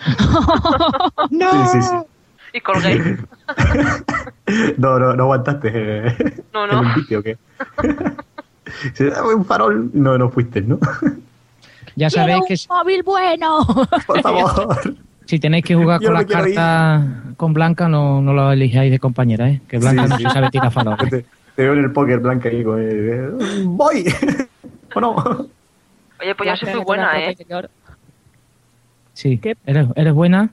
[1.30, 1.96] Sí, sí, sí.
[2.52, 3.16] Y colgué.
[4.78, 5.70] No, no, no aguantaste.
[5.72, 6.80] eh, No, no.
[6.80, 7.38] ¿El envite o qué?
[8.94, 9.90] Se da un farol.
[9.92, 10.78] No, no fuiste, ¿no?
[11.94, 13.64] Ya sabéis que si- móvil bueno!
[14.06, 14.76] Por favor.
[15.26, 16.54] si tenéis que jugar Yo con no las ir.
[16.56, 17.04] cartas
[17.36, 19.60] con Blanca, no, no lo elijáis de compañera, ¿eh?
[19.68, 20.24] Que Blanca Sí, no sí.
[20.34, 21.10] sabe tirar faroles.
[21.10, 21.24] Te,
[21.56, 23.34] te veo en el póker blanca ahí con el,
[23.66, 24.04] ¡Voy!
[24.94, 25.14] ¿O no?
[26.20, 27.36] Oye, pues yo soy muy buena, ¿eh?
[29.12, 30.50] Sí, ¿Eres, eres buena.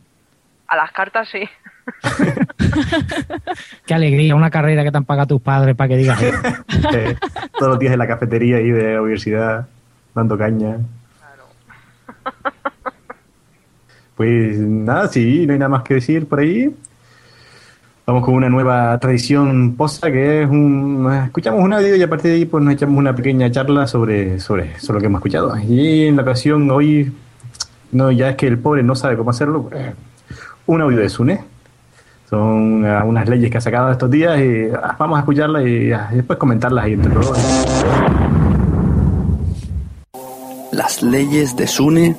[0.67, 1.41] A las cartas sí.
[3.85, 6.37] Qué alegría, una carrera que te han pagado tus padres para que digas eso.
[7.57, 9.67] Todos los días en la cafetería ahí de la universidad,
[10.13, 10.77] dando caña.
[14.15, 16.75] Pues nada, sí, no hay nada más que decir por ahí.
[18.07, 21.11] Vamos con una nueva tradición posta que es un...
[21.25, 24.39] Escuchamos un audio y a partir de ahí pues nos echamos una pequeña charla sobre,
[24.39, 25.57] sobre, sobre lo que hemos escuchado.
[25.57, 27.13] Y en la ocasión hoy,
[27.91, 29.93] no ya es que el pobre no sabe cómo hacerlo, pues,
[30.67, 31.43] un audio de Sune.
[32.29, 35.93] Son ah, unas leyes que ha sacado estos días y ah, vamos a escucharlas y,
[35.93, 37.37] ah, y después comentarlas ahí entre todos.
[40.73, 42.17] Las leyes de Sune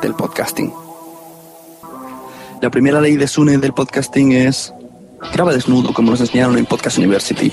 [0.00, 0.72] del podcasting.
[2.62, 4.72] La primera ley de Sune del podcasting es
[5.34, 7.52] graba desnudo como nos enseñaron en Podcast University.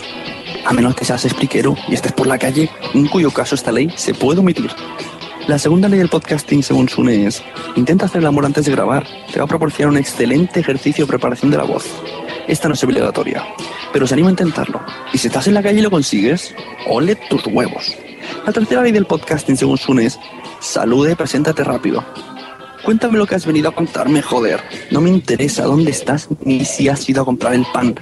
[0.66, 3.92] A menos que seas expliquero y estés por la calle, en cuyo caso esta ley
[3.98, 4.72] se puede omitir.
[5.48, 7.44] La segunda ley del podcasting, según Sune, es
[7.76, 9.06] intenta hacer el amor antes de grabar.
[9.30, 11.86] Te va a proporcionar un excelente ejercicio de preparación de la voz.
[12.48, 13.44] Esta no es obligatoria,
[13.92, 14.82] pero se anima a intentarlo.
[15.12, 16.56] Y si estás en la calle y lo consigues,
[16.88, 17.94] ole tus huevos.
[18.46, 20.18] La tercera ley del podcasting, según Sune, es
[20.62, 22.06] saluda y preséntate rápido.
[22.84, 24.60] Cuéntame lo que has venido a contarme, joder.
[24.92, 27.96] No me interesa dónde estás ni si has ido a comprar el pan.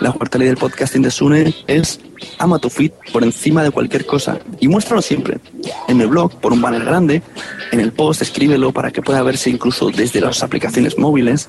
[0.00, 2.00] La cuarta ley del podcasting de Sune es
[2.38, 5.38] ama tu feed por encima de cualquier cosa y muéstralo siempre.
[5.86, 7.22] En el blog, por un banner grande,
[7.70, 11.48] en el post escríbelo para que pueda verse incluso desde las aplicaciones móviles.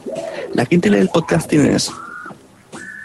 [0.53, 1.91] La quinta ley del podcasting es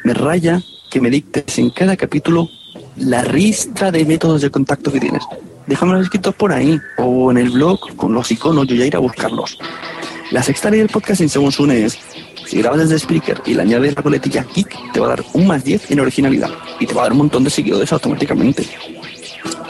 [0.04, 0.60] me raya
[0.90, 2.50] que me dictes en cada capítulo
[2.96, 5.22] la ristra de métodos de contacto que tienes.
[5.70, 9.00] Déjamelos escritos por ahí o en el blog con los iconos, yo ya iré a
[9.00, 9.56] buscarlos.
[10.32, 11.96] La sexta ley del podcasting, según Sune, es
[12.44, 15.46] si grabas desde Spreaker y le añades la coletilla Kick, te va a dar un
[15.46, 16.50] más 10 en originalidad
[16.80, 18.66] y te va a dar un montón de seguidores automáticamente.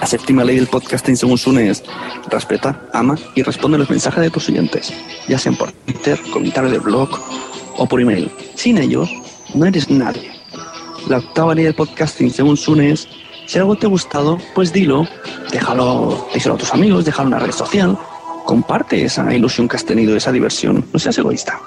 [0.00, 1.84] La séptima ley del podcasting, según Sune, es
[2.30, 4.94] respeta, ama y responde los mensajes de tus oyentes,
[5.28, 7.10] ya sean por Twitter, comentario del blog
[7.76, 8.30] o por email.
[8.54, 9.10] Sin ellos,
[9.52, 10.32] no eres nadie.
[11.10, 13.06] La octava ley del podcasting, según Sune, es
[13.50, 15.08] si algo te ha gustado, pues dilo,
[15.50, 17.98] déjalo, díselo a tus amigos, déjalo en una red social,
[18.44, 21.60] comparte esa ilusión que has tenido, esa diversión, no seas egoísta.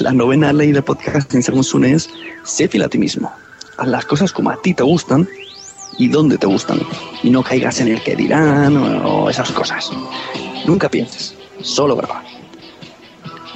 [0.00, 2.10] La novena ley del podcasting, según Sune, es
[2.42, 3.30] sé fiel a ti mismo.
[3.78, 5.28] Haz las cosas como a ti te gustan
[5.96, 6.80] y donde te gustan.
[7.22, 9.92] Y no caigas en el que dirán o esas cosas.
[10.66, 12.24] Nunca pienses, solo graba.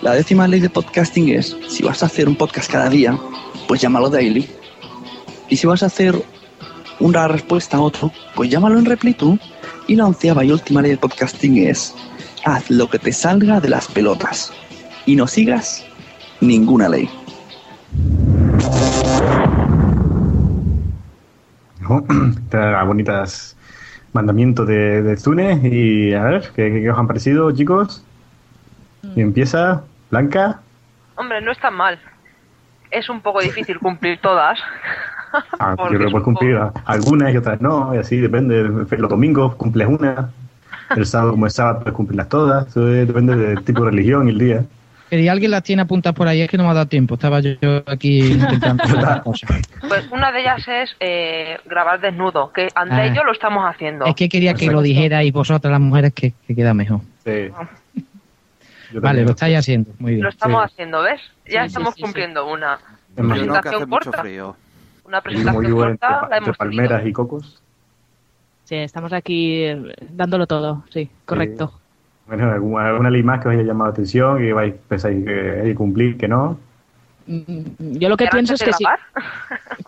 [0.03, 3.19] La décima ley de podcasting es, si vas a hacer un podcast cada día,
[3.67, 4.49] pues llámalo daily.
[5.49, 6.15] Y si vas a hacer
[7.01, 9.39] una respuesta a otro, pues llámalo en replito.
[9.87, 11.95] Y la onceava y última ley del podcasting es,
[12.45, 14.53] haz lo que te salga de las pelotas.
[15.07, 15.85] Y no sigas
[16.41, 17.09] ninguna ley.
[22.45, 23.57] Estas bonitas
[24.13, 28.05] mandamientos de, de Zune y a ver, ¿qué, qué os han parecido, chicos?
[29.15, 30.61] Y empieza, Blanca.
[31.17, 32.01] Hombre, no es tan mal.
[32.91, 34.59] Es un poco difícil cumplir todas.
[35.59, 38.63] Ah, yo creo que es puedes cumplir algunas y otras no, y así depende.
[38.63, 40.31] Los domingos cumples una,
[40.97, 44.29] el sábado como es sábado puedes cumplirlas todas, eso es- depende del tipo de religión
[44.29, 44.65] y el día.
[45.11, 47.15] Que si alguien las tiene apuntadas por ahí, es que no me ha dado tiempo.
[47.15, 49.47] Estaba yo, yo aquí intentando hacer otra cosa.
[49.87, 53.15] Pues una de ellas es eh, grabar desnudo, que André y Ah.
[53.17, 54.07] yo lo estamos haciendo.
[54.07, 57.01] Es que quería que lo dijerais vosotras las mujeres que, que queda mejor.
[57.25, 57.51] Sí.
[58.95, 59.91] Vale, lo estáis haciendo.
[59.99, 60.23] Muy bien.
[60.23, 61.21] Lo estamos haciendo, ¿ves?
[61.47, 62.79] Ya Sí, sí, estamos sí, cumpliendo una
[63.17, 64.23] Es más, Yo no, que hace presentación mucho corta.
[64.23, 64.57] frío.
[65.19, 66.77] Una como presentación entre, corta, pa- la entre hemos tenido.
[66.77, 67.63] palmeras y cocos.
[68.65, 71.73] Sí, estamos aquí eh, dándolo todo, sí, correcto.
[72.27, 75.61] Bueno, ¿alguna, alguna ley más que os haya llamado la atención, que vais, pensáis que
[75.61, 76.59] hay que cumplir, que no?
[77.27, 77.43] Mm,
[77.99, 78.85] Yo lo que ¿Follar pienso es que de sí.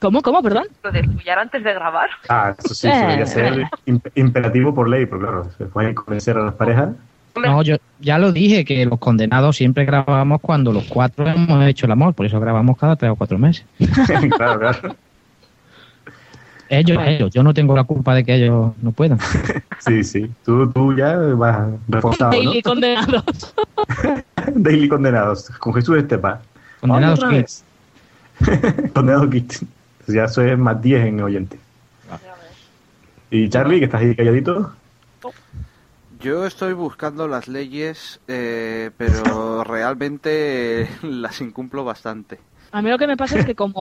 [0.01, 0.65] ¿Cómo, cómo, perdón?
[0.83, 2.11] Lo de follar antes de grabar.
[2.29, 3.55] Ah, eso sí, eso debería ser
[3.87, 6.91] imp- imperativo por ley, pero claro, se pueden convencer a las parejas.
[7.37, 11.85] No, yo ya lo dije, que los condenados siempre grabamos cuando los cuatro hemos hecho
[11.87, 13.65] el amor, por eso grabamos cada tres o cuatro meses.
[14.37, 14.97] claro, claro.
[16.69, 19.19] Ellos, ellos, yo no tengo la culpa de que ellos no puedan.
[19.79, 20.31] Sí, sí.
[20.45, 22.39] Tú, tú ya vas reforzado, ¿no?
[22.39, 23.55] Daily condenados.
[24.55, 25.51] Daily condenados.
[25.61, 26.41] Con Jesús Estepa.
[26.81, 27.65] Condenados Otra vez.
[28.95, 29.53] Condenado Kit.
[30.09, 31.59] Ya eso es más 10 en oyente.
[33.31, 34.73] Y Charlie, que estás ahí calladito.
[36.21, 42.41] Yo estoy buscando las leyes, eh, pero realmente las incumplo bastante.
[42.73, 43.81] A mí lo que me pasa es que como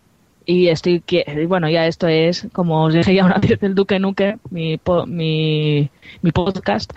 [0.51, 1.01] y estoy,
[1.47, 5.05] bueno, ya esto es, como os dije ya una vez, el Duque Nuque, mi, po-
[5.05, 5.89] mi,
[6.21, 6.91] mi podcast,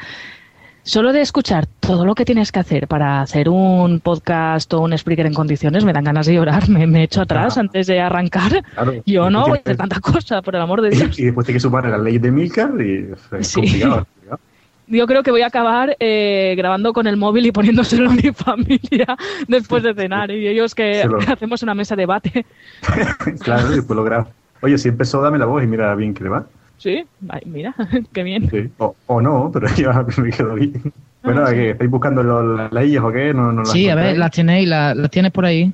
[0.82, 4.92] solo de escuchar todo lo que tienes que hacer para hacer un podcast o un
[4.92, 8.62] speaker en condiciones, me dan ganas de llorar, me, me echo atrás antes de arrancar.
[8.74, 8.92] Claro.
[9.06, 11.18] Yo no voy a hacer tanta cosa, por el amor de Dios.
[11.18, 13.60] Y después hay que sumar las leyes de Milcar y es Sí.
[13.60, 14.06] complicado.
[14.06, 14.40] complicado.
[14.86, 18.22] Yo creo que voy a acabar eh, grabando con el móvil y poniéndoselo a mi
[18.34, 19.16] familia
[19.48, 20.30] después de cenar.
[20.30, 22.44] Y ellos que hacemos una mesa de debate.
[23.40, 24.28] claro, y después lo grabo.
[24.60, 26.44] Oye, si empezó, dame la voz y mira bien que le va.
[26.78, 27.74] Sí, Ay, mira,
[28.12, 28.50] qué bien.
[28.50, 28.70] Sí.
[28.78, 30.92] O, o no, pero ya me quedo bien.
[31.22, 31.54] Bueno, Ah, sí.
[31.54, 31.70] ¿qué?
[31.70, 33.32] ¿estáis buscando los- las leyes o qué?
[33.32, 35.72] No, no las Sí, a ver, las tenéis, las, las tienes por ahí.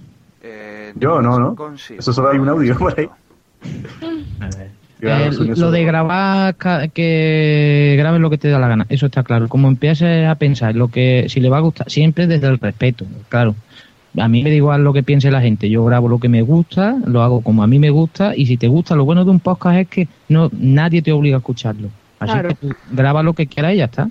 [0.97, 1.57] Yo no, ¿no?
[1.99, 3.09] Eso solo hay un audio por ahí.
[4.39, 4.57] Claro,
[5.03, 6.55] Eh, lo de grabar,
[6.93, 9.49] que grabes lo que te da la gana, eso está claro.
[9.49, 13.07] Como empieces a pensar lo que, si le va a gustar, siempre desde el respeto,
[13.29, 13.55] claro.
[14.19, 16.43] A mí me da igual lo que piense la gente, yo grabo lo que me
[16.43, 19.31] gusta, lo hago como a mí me gusta, y si te gusta, lo bueno de
[19.31, 21.89] un podcast es que no nadie te obliga a escucharlo.
[22.19, 22.49] Así Claro.
[22.49, 24.09] que tú graba lo que quieras y ya está.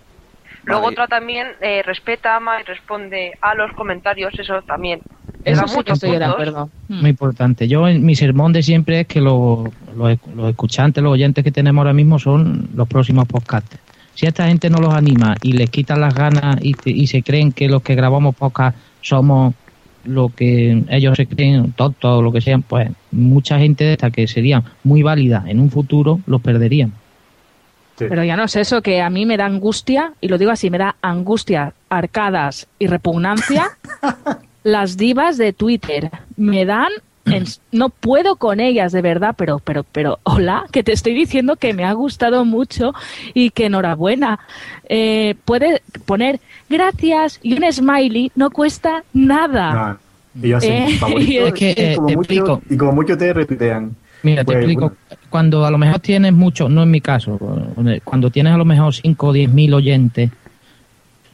[0.64, 5.02] Luego otra también eh, respeta, ama y responde a los comentarios, eso también.
[5.46, 6.70] Eso sí que estoy de acuerdo.
[6.90, 7.68] Muy importante.
[7.68, 11.52] Yo, en mi sermón de siempre es que los, los, los escuchantes, los oyentes que
[11.52, 13.78] tenemos ahora mismo son los próximos podcasts.
[14.16, 17.08] Si a esta gente no los anima y les quitan las ganas y, te- y
[17.08, 19.54] se creen que los que grabamos podcast somos
[20.04, 24.12] lo que ellos se creen, tontos o lo que sean, pues mucha gente de esta
[24.12, 26.92] que sería muy válida en un futuro los perderían.
[27.98, 30.70] Pero ya no es eso, que a mí me da angustia, y lo digo así,
[30.70, 33.68] me da angustia, arcadas y repugnancia
[34.64, 36.10] las divas de Twitter.
[36.38, 36.90] Me dan...
[37.26, 41.56] en- no puedo con ellas, de verdad, pero, pero, pero, hola, que te estoy diciendo
[41.58, 42.94] que me ha gustado mucho
[43.34, 44.40] y que enhorabuena.
[44.88, 46.40] Eh, puede poner
[46.70, 50.00] gracias y un smiley, no cuesta nada.
[50.34, 50.54] No, y
[51.38, 52.62] es que, eh, como te mucho, explico.
[52.70, 53.96] y como mucho te retuitean.
[54.24, 54.82] Mira, te Pues, explico.
[54.82, 54.96] bueno,
[55.30, 57.38] Cuando a lo mejor tienes mucho, no en mi caso,
[58.04, 60.30] cuando tienes a lo mejor 5 o 10 mil oyentes,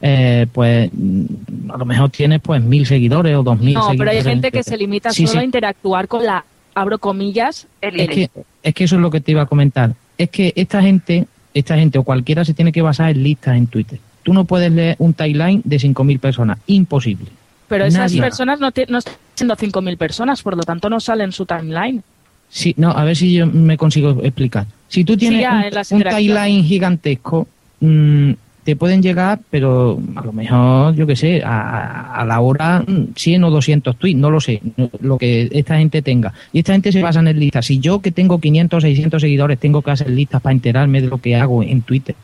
[0.02, 4.10] eh, pues mm, a lo mejor tienes pues mil seguidores o dos mil No, pero
[4.10, 5.42] hay gente que se limita Sí, solo sí.
[5.42, 6.44] a interactuar con la,
[6.74, 8.30] abro comillas, es que,
[8.62, 9.94] es que eso es lo que te iba a comentar.
[10.18, 13.66] Es que esta gente, esta gente o cualquiera se tiene que basar en listas en
[13.66, 13.98] Twitter.
[14.22, 16.58] Tú no puedes leer un timeline de 5.000 personas.
[16.66, 17.26] Imposible.
[17.68, 18.20] Pero esas Nadie.
[18.22, 21.46] personas no, te- no están siendo 5.000 personas, por lo tanto no salen en su
[21.46, 22.02] timeline.
[22.48, 24.66] Sí, no, a ver si yo me consigo explicar.
[24.88, 27.46] Si tú tienes ya, un, timeline gigantesco,
[27.80, 28.30] mm,
[28.66, 33.14] te pueden llegar, pero a lo mejor, yo qué sé, a, a la hora mm,
[33.14, 34.60] 100 o 200 tweets, no lo sé,
[35.00, 36.34] lo que esta gente tenga.
[36.52, 37.64] Y esta gente se basa en listas.
[37.64, 41.06] Si yo que tengo 500 o 600 seguidores tengo que hacer listas para enterarme de
[41.06, 42.16] lo que hago en Twitter,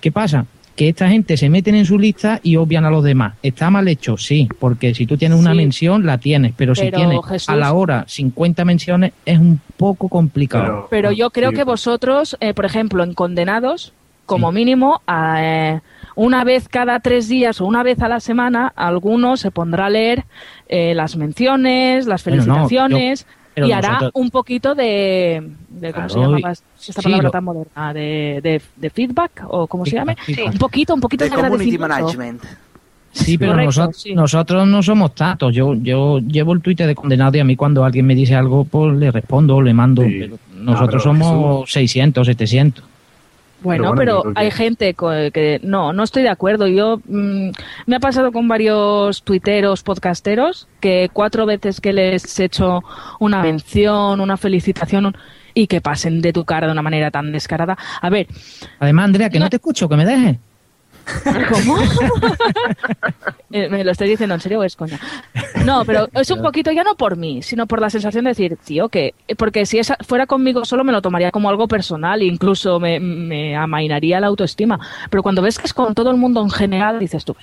[0.00, 0.46] ¿qué pasa?
[0.76, 3.34] Que esta gente se meten en su lista y obvian a los demás.
[3.42, 4.16] ¿Está mal hecho?
[4.16, 5.56] Sí, porque si tú tienes una Sí.
[5.56, 9.60] mención, la tienes, pero, si Pero, tienes Jesús- a la hora 50 menciones, es un
[9.76, 10.86] poco complicado.
[10.90, 13.92] Pero yo creo que vosotros, eh, por ejemplo, en Condenados,
[14.26, 15.80] como mínimo, a, eh,
[16.16, 19.90] una vez cada tres días o una vez a la semana, alguno se pondrá a
[19.90, 20.24] leer
[20.68, 25.92] eh, las menciones, las Bueno, no, felicitaciones yo- pero y hará un poquito de, de
[25.92, 27.92] ¿cómo se Claro, llama esta sí, palabra lo- tan moderna?
[27.94, 30.16] De, de, de feedback o como se llame.
[30.16, 30.52] feedback.
[30.52, 32.42] Un poquito, un poquito de, De community management.
[33.12, 34.12] Sí, pero Correcto, nosotros, sí.
[34.12, 35.54] nosotros no somos tantos.
[35.54, 38.64] Yo, yo llevo el Twitter de condenado y a mí cuando alguien me dice algo,
[38.64, 40.02] pues le respondo, le mando.
[40.02, 42.84] Pero nosotros pero somos 600, 700.
[43.64, 46.66] Bueno, Pero bueno, hay gente que no, no estoy de acuerdo.
[46.68, 47.48] Yo mm,
[47.86, 52.82] me ha pasado con varios tuiteros, podcasteros, que cuatro veces que les he hecho
[53.20, 55.16] una mención, una felicitación un-
[55.54, 57.76] y que pasen de tu cara de una manera tan descarada.
[58.02, 58.26] A ver,
[58.80, 60.36] Además, Andrea, que no te escucho, que me dejes.
[61.50, 61.78] ¿Cómo?
[63.50, 64.98] Eh, ¿Me lo estoy diciendo en serio o es coña?
[65.64, 68.56] No, pero es un poquito ya no por mí, sino por la sensación de decir,
[68.56, 69.14] tío, que.
[69.38, 72.98] Porque si esa fuera conmigo solo me lo tomaría como algo personal e incluso me,
[72.98, 74.80] me amainaría la autoestima.
[75.08, 77.36] Pero cuando ves que es con todo el mundo en general, dices tú.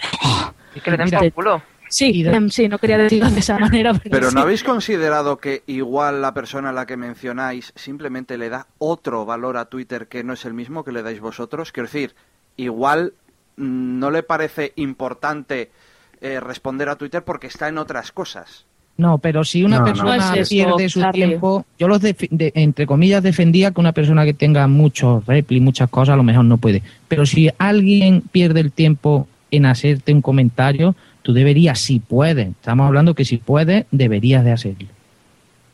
[0.84, 1.62] Que le den por culo.
[1.91, 3.93] Sí, sí, no quería decirlo de esa manera.
[3.93, 4.36] Pero, Pero sí.
[4.36, 9.26] ¿no habéis considerado que igual la persona a la que mencionáis simplemente le da otro
[9.26, 11.74] valor a Twitter que no es el mismo que le dais vosotros?
[11.74, 12.16] Quiero decir,
[12.55, 13.14] igual
[13.62, 15.72] no le parece importante
[16.20, 18.66] eh, responder a Twitter porque está en otras cosas.
[18.97, 19.86] No, pero si una No, no.
[19.88, 21.26] persona No es eso, pierde su Charlie.
[21.28, 25.89] tiempo, yo los de- entre comillas defendía que una persona que tenga muchos repli, muchas
[25.89, 26.84] cosas, a lo mejor no puede.
[27.07, 30.93] Pero si alguien pierde el tiempo en hacerte un comentario,
[31.24, 34.88] tú deberías, si puedes, estamos hablando que si puedes, deberías de hacerlo.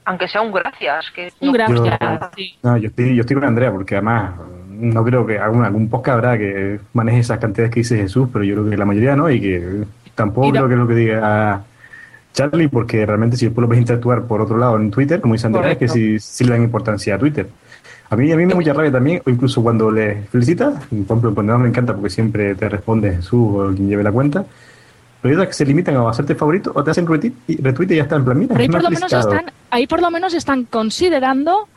[0.06, 1.06] Aunque sea un gracias.
[1.14, 2.00] Que Un no- gracias.
[2.64, 4.36] No, yo estoy, yo estoy con Andrea, porque además
[4.80, 8.44] no creo que algún, algún podcast habrá que maneje esas cantidades que dice Jesús, pero
[8.44, 9.84] yo creo que la mayoría no, y que
[10.16, 11.64] tampoco Y no- creo que lo que diga
[12.34, 15.48] Charlie, porque realmente si después lo puedes interactuar por otro lado en Twitter, como dice
[15.48, 17.48] Andrea, que sí, sí le dan importancia a Twitter.
[18.10, 21.00] A mí, a mí me da mucha rabia también, o incluso cuando le felicitas, por
[21.00, 24.46] ejemplo, pues no me encanta porque siempre te responde Jesús o quien lleve la cuenta,
[25.22, 28.04] pero que se limitan a hacerte favorito o te hacen retweet y, retweet y ya
[28.04, 31.68] está en plan, mira, ahí por, lo menos están, ahí por lo menos están considerando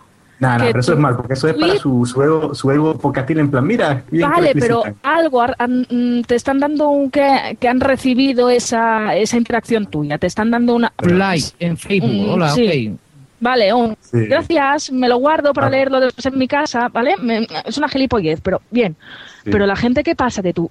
[0.41, 2.97] Nah, nah, pero eso es mal, porque eso es para su, su ego, su ego
[2.97, 7.59] podcastil en plan, mira, bien Vale, pero algo han- mm, te están dando un que,
[7.61, 12.31] que han recibido esa, esa interacción tuya, te están dando una Like en Facebook, Mm,
[12.31, 12.97] hola, sí.
[13.43, 14.27] Vale, un Sí.
[14.27, 15.71] gracias, me lo guardo para Ah.
[15.71, 17.17] leerlo después en mi casa, ¿vale?
[17.19, 18.97] Me- es una gilipollez, pero bien.
[19.45, 19.51] Sí.
[19.51, 20.71] Pero la gente que pasa de tú,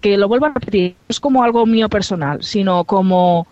[0.00, 3.46] que lo vuelvo a repetir, no es como algo mío personal, sino como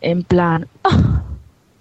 [0.00, 1.22] en plan, "Ah".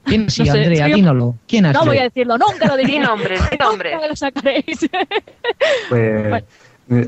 [0.08, 0.86] ¿Quién sí, No sé, Andrea?
[0.88, 1.36] sí, Dínoslo.
[1.47, 1.91] ¿Quién ha no sido?
[1.91, 2.91] voy a decirlo, nunca lo diré.
[2.93, 3.97] Di nombres, di nombres.
[4.10, 4.89] Lo sacaréis.
[5.89, 6.43] Pues,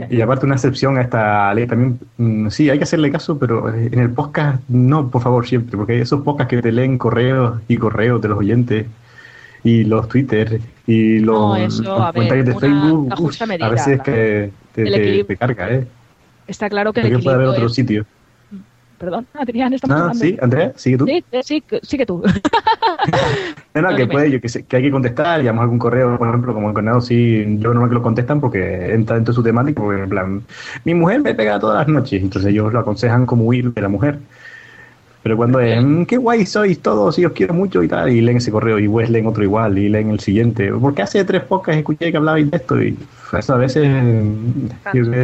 [0.10, 3.74] Y aparte una excepción a esta ley también, mm, sí, hay que hacerle caso, pero
[3.74, 7.62] en el podcast no, por favor, siempre, porque hay esos podcasts que te leen correos
[7.70, 8.86] y correos de los oyentes
[9.64, 13.66] y los Twitter y los, No, eso, los ver, comentarios de Facebook, uf, medida.
[13.66, 15.88] a veces que te, te- carga, ¿eh?
[16.48, 18.06] Está claro que el puede haber otro es- sitio.
[19.00, 20.20] Perdón, Adrián, estamos Ah, hablando.
[20.24, 21.06] sí, Andrea, sigue tú.
[21.06, 22.22] Sí, eh, sí, sigue tú.
[23.74, 26.18] No, no, No, que puede, yo que sé, que hay que contestar, llamamos algún correo,
[26.18, 29.36] por ejemplo, como el correo, sí, yo no que lo contestan porque entra dentro de
[29.36, 30.44] su temática, porque en plan,
[30.84, 33.88] mi mujer me pega todas las noches, entonces ellos lo aconsejan como huir de la
[33.90, 34.20] mujer.
[35.22, 38.22] Pero cuando es, "Mm, qué guay sois todos y os quiero mucho y tal, y
[38.22, 41.44] leen ese correo y pues leen otro igual y leen el siguiente, porque hace tres
[41.44, 42.98] podcasts escuché que hablabais de esto y
[43.38, 43.86] eso a veces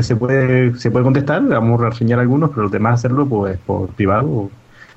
[0.06, 3.88] se puede se puede contestar, vamos a reseñar algunos, pero los demás hacerlo pues por
[3.90, 4.50] privado,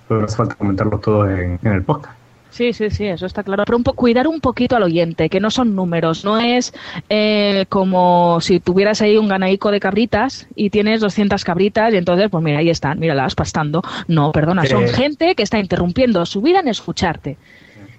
[0.09, 2.18] pero no hace falta comentarlos todos en, en el podcast.
[2.51, 3.65] Sí, sí, sí, eso está claro.
[3.67, 6.73] Pero un po- cuidar un poquito al oyente, que no son números, no es
[7.09, 12.29] eh, como si tuvieras ahí un ganaico de cabritas y tienes 200 cabritas y entonces,
[12.31, 13.83] pues mira, ahí están, míralas pastando.
[14.09, 14.89] No, perdona, son Eh.
[14.89, 17.37] gente que está interrumpiendo su vida en escucharte.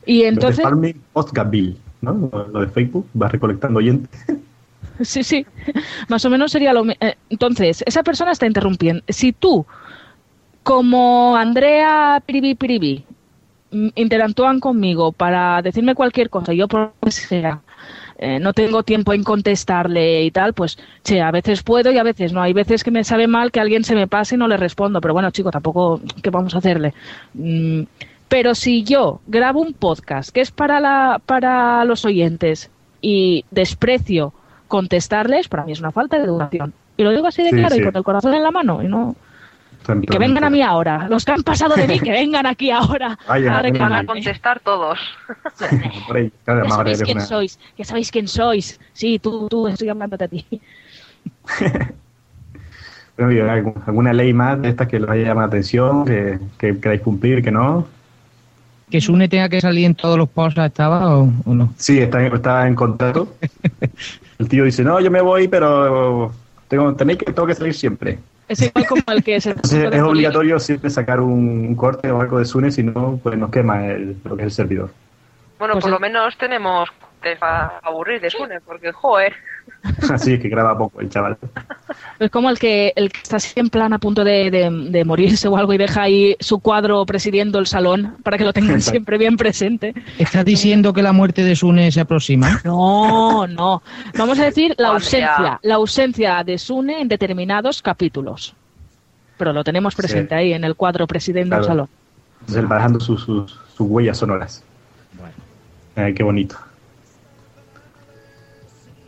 [0.05, 1.01] Y Lo de entonces, Farming
[2.01, 2.29] ¿no?
[2.51, 4.09] Lo- de Facebook, va recolectando oyentes.
[5.01, 5.45] sí, sí,
[6.07, 9.03] más o menos sería lo mi- eh, Entonces, esa persona está interrumpiendo.
[9.07, 9.65] Si tú,
[10.63, 13.03] como Andrea Piribi Piribi,
[13.71, 17.61] interactúan conmigo para decirme cualquier cosa, yo por lo que sea,
[18.17, 22.03] eh, no tengo tiempo en contestarle y tal, pues, che, a veces puedo y a
[22.03, 22.41] veces no.
[22.41, 24.99] Hay veces que me sabe mal que alguien se me pase y no le respondo,
[24.99, 26.93] pero bueno, chico, tampoco, ¿qué vamos a hacerle?
[27.33, 27.83] Mm,
[28.27, 32.69] pero si yo grabo un podcast que es para, la, para los oyentes
[33.01, 34.33] y desprecio
[34.67, 36.73] contestarles, para mí es una falta de educación.
[36.97, 37.81] Y lo digo así de Sí, claro sí.
[37.81, 38.83] y con el corazón en la mano.
[38.83, 39.15] Y no,
[40.09, 41.07] que vengan a mí ahora.
[41.09, 43.17] Los que han pasado de mí, que vengan aquí ahora.
[43.27, 44.99] Vaya, a Van a contestar todos.
[45.59, 48.79] Ya sabéis quién una- sois, ya sabéis quién sois.
[48.93, 50.45] Sí, tú, tú, estoy hablándote a ti.
[53.17, 56.39] Bueno, ¿y algún- ¿Alguna ley más de estas que les haya llamado la atención, que,
[56.57, 57.85] que queráis cumplir, que no?
[58.89, 61.73] ¿Que Sune tenga que salir en todos los posts estaba o, o no?
[61.77, 63.35] Sí, está, está en contrato.
[64.39, 66.31] El tío dice, no, yo me voy, pero
[66.69, 68.19] tengo, tenéis que, tengo que salir siempre.
[68.49, 69.51] Es igual como el que se...
[69.51, 71.31] Entonces, es obligatorio siempre sacar un,
[71.67, 74.47] un corte o algo de Sune, si no, pues nos quema el, lo que es
[74.47, 74.89] el servidor.
[75.59, 76.89] Bueno, Pues por el- lo menos tenemos
[77.39, 79.33] para aburrir de Sune, porque, joder,
[80.11, 81.37] Así es que graba poco el chaval.
[82.19, 85.05] Es como el que, el que está así en plan a punto de, de- de
[85.05, 88.75] morirse o algo y deja ahí su cuadro presidiendo el salón para que lo tengan
[88.75, 88.91] Exacto.
[88.91, 89.93] siempre bien presente.
[90.17, 92.59] ¿Estás diciendo que la muerte de Sune se aproxima?
[92.65, 93.81] No, no.
[94.17, 98.53] Vamos a decir la ausencia, la ausencia de Sune en determinados capítulos.
[99.37, 101.87] Pero lo tenemos presente ahí en el cuadro presidiendo el salón.
[102.41, 104.63] Entonces, él va dejando sus, sus, sus huellas sonoras.
[105.95, 106.57] Ay, qué bonito.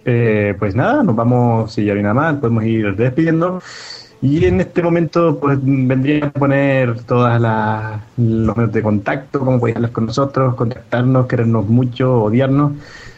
[0.06, 3.62] Eh, pues nada, nos vamos, si ya viene nada más, podemos ir despidiendo.
[4.22, 9.60] Y en este momento, pues vendría a poner todas las los medios de contacto, cómo
[9.60, 12.74] podéis hablar con nosotros, contactarnos, querernos mucho, odiarnos.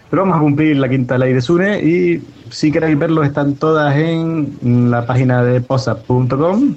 [0.10, 3.96] Pero vamos a cumplir la quinta ley de Sune y si queréis verlos están todas
[3.98, 6.76] en la página de posap.com,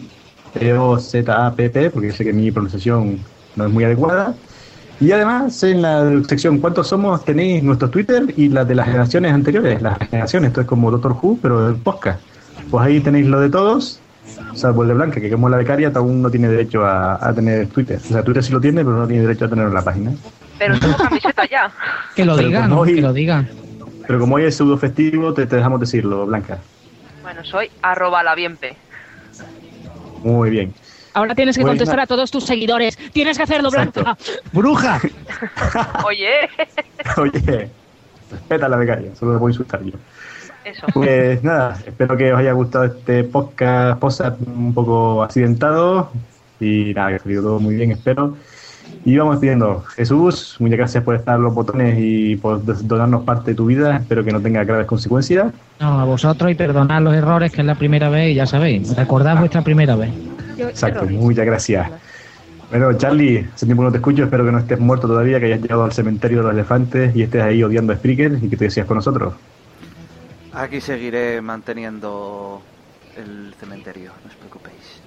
[0.54, 3.18] P-O-Z-A-P-P, porque sé que mi pronunciación
[3.54, 4.34] no es muy adecuada.
[5.00, 7.24] Y además, en la sección ¿Cuántos somos?
[7.24, 11.12] tenéis nuestro Twitter y las de las generaciones anteriores, las generaciones, esto es como Doctor
[11.20, 12.20] Who, pero del podcast.
[12.70, 14.00] Pues ahí tenéis lo de todos,
[14.54, 17.66] salvo el de Blanca, que como la becaria aún no tiene derecho a, a tener
[17.68, 17.98] Twitter.
[18.02, 20.12] O sea, Twitter sí lo tiene, pero no tiene derecho a tenerlo en la página.
[20.58, 21.70] pero tengo camiseta ya.
[22.16, 22.80] Que lo Pero diga, como ¿no?
[22.80, 23.44] hoy- Que lo diga.
[24.06, 26.58] Pero como hoy es pseudo festivo, te, te dejamos decirlo, Blanca.
[27.22, 28.76] Bueno, soy arroba la bienpe.
[30.22, 30.72] Muy bien.
[31.16, 32.98] Ahora tienes que Pues contestar a todos tus seguidores.
[33.12, 34.02] Tienes que hacerlo, Exacto.
[34.02, 34.18] Blanca.
[34.52, 35.00] ¡Bruja!
[36.04, 36.50] Oye,
[37.16, 37.70] Oye,
[38.30, 39.94] respeta la becaria, solo me puedo insultar yo.
[40.64, 40.86] eso.
[40.92, 46.10] Pues nada, espero que os haya gustado este podcast, podcast un poco accidentado
[46.60, 48.36] y nada, que ha salido todo muy bien, espero.
[49.06, 53.52] Y vamos pidiendo, Jesús, muchas gracias por estar en los botones y por donarnos parte
[53.52, 53.98] de tu vida.
[53.98, 55.52] Espero que no tenga graves consecuencias.
[55.78, 58.96] No, a vosotros y perdonad los errores, que es la primera vez y ya sabéis.
[58.96, 60.10] Recordad vuestra primera vez.
[60.58, 61.88] Exacto, muchas gracias.
[62.68, 65.60] Bueno, Charlie, hace tiempo no te escucho, espero que no estés muerto todavía, que hayas
[65.60, 68.64] llegado al cementerio de los elefantes y estés ahí odiando a Spreaker y que te
[68.64, 69.34] decías con nosotros.
[70.52, 72.60] Aquí seguiré manteniendo
[73.16, 75.00] el cementerio, no os preocupéis.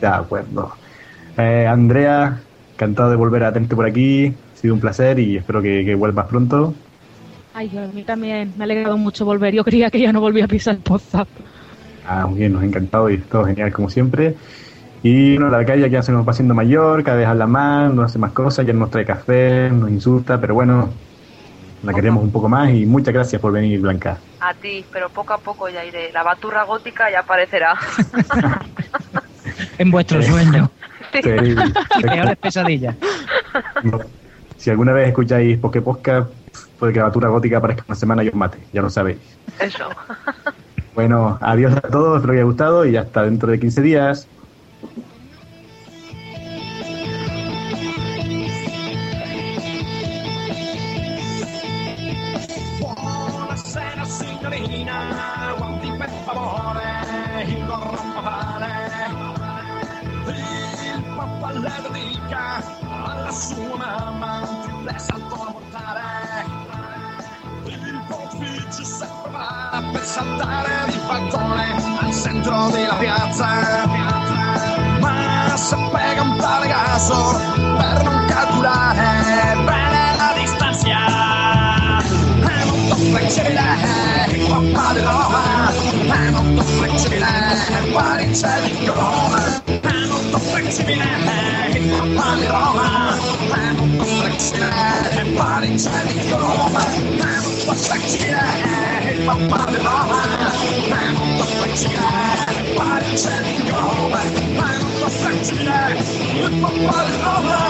[0.00, 0.76] De acuerdo.
[1.36, 2.40] Eh, Andrea,
[2.76, 4.34] encantado de volver a tenerte por aquí.
[4.54, 6.74] Ha sido un placer y espero que, que vuelvas pronto.
[7.54, 9.54] Ay, a mí también me ha alegrado mucho volver.
[9.54, 11.26] Yo creía que ya no volvía a pisar Poza.
[12.06, 14.36] Ah, muy bien, nos ha encantado y todo genial como siempre.
[15.02, 18.06] Y bueno, la calle ya se nos va haciendo mayor, cada vez habla más, nos
[18.06, 20.90] hace más cosas, ya no nos trae café, nos insulta, pero bueno,
[21.82, 24.18] la queremos un poco más y muchas gracias por venir, Blanca.
[24.40, 26.12] A ti, pero poco a poco ya iré.
[26.12, 27.74] La baturra gótica ya aparecerá.
[29.78, 30.70] En vuestro sueño.
[31.98, 32.96] Y peores pesadillas.
[33.82, 34.00] No.
[34.56, 36.26] Si alguna vez escucháis Poke Posca,
[36.78, 39.18] puede que la batura gótica aparezca una semana y os mate, ya lo sabéis.
[39.60, 39.88] Eso.
[40.94, 44.28] Bueno, adiós a todos, espero que os haya gustado y hasta dentro de 15 días.
[76.96, 77.38] Caso
[77.76, 80.86] per non calcolare bene la distanza.
[82.40, 83.60] È molto flessibile.
[86.06, 87.26] È molto flessibile,
[87.80, 88.86] il Parigi di.
[88.86, 91.04] È molto flessibile.
[91.66, 91.80] È
[93.76, 94.70] molto flessibile,
[95.20, 96.18] il Parigi di.
[96.18, 96.38] È
[97.44, 98.40] molto flessibile.
[99.02, 99.18] È
[101.12, 102.45] molto flessibile,
[102.76, 104.12] party and go home.
[104.12, 105.96] I'm a sanctuary.
[106.42, 107.62] With my body over,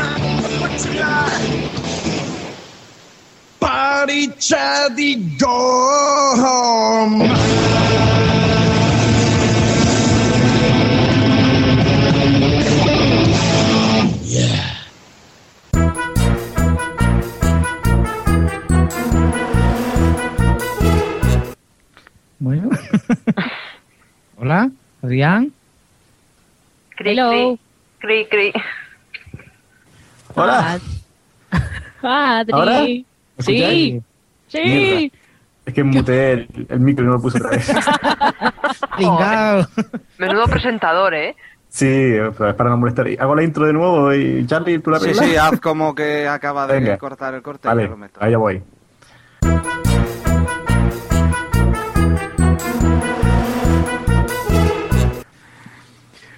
[0.00, 1.48] I'm a sanctuary.
[3.60, 4.98] Party child,
[5.38, 5.58] go
[6.36, 7.18] home.
[22.42, 22.70] Bueno.
[24.42, 24.68] Hola,
[25.04, 25.52] Adrián.
[26.96, 27.56] Cri, Hello.
[28.00, 28.62] cri, cri, cri.
[30.34, 30.80] Hola.
[32.02, 32.52] Adri.
[32.52, 32.80] ¿Ahora?
[32.82, 33.04] ¿Me
[33.38, 34.02] Sí.
[34.48, 34.58] Sí.
[34.64, 35.08] Mierda.
[35.64, 37.70] Es que muteé el, el micro y no lo puse otra vez.
[40.18, 41.36] Menudo presentador, ¿eh?
[41.68, 41.86] Sí,
[42.36, 43.06] pero es para no molestar.
[43.20, 46.66] Hago la intro de nuevo y Charlie, tú la Sí, sí, haz como que acaba
[46.66, 46.98] de Venga.
[46.98, 48.18] cortar el corte y Vale, lo meto.
[48.20, 48.60] allá voy.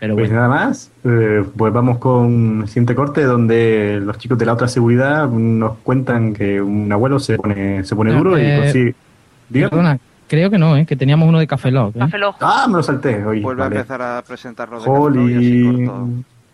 [0.04, 0.42] Pero Pues bueno.
[0.48, 4.68] nada más, eh, pues vamos con el siguiente corte donde los chicos de la otra
[4.68, 8.94] seguridad nos cuentan que un abuelo se pone, se pone No, duro y eh, consigue...
[9.48, 9.68] Diga.
[9.70, 9.98] Perdona,
[10.28, 10.84] creo que no, ¿eh?
[10.86, 11.96] que teníamos uno de Café Lock.
[11.96, 12.00] ¿eh?
[12.00, 12.36] Café Lock.
[12.40, 13.40] Ah, me lo salté hoy.
[13.40, 13.76] Vuelve vale.
[13.76, 15.86] a empezar a presentarlo de Café Lock y así Holly...
[15.86, 16.08] corto.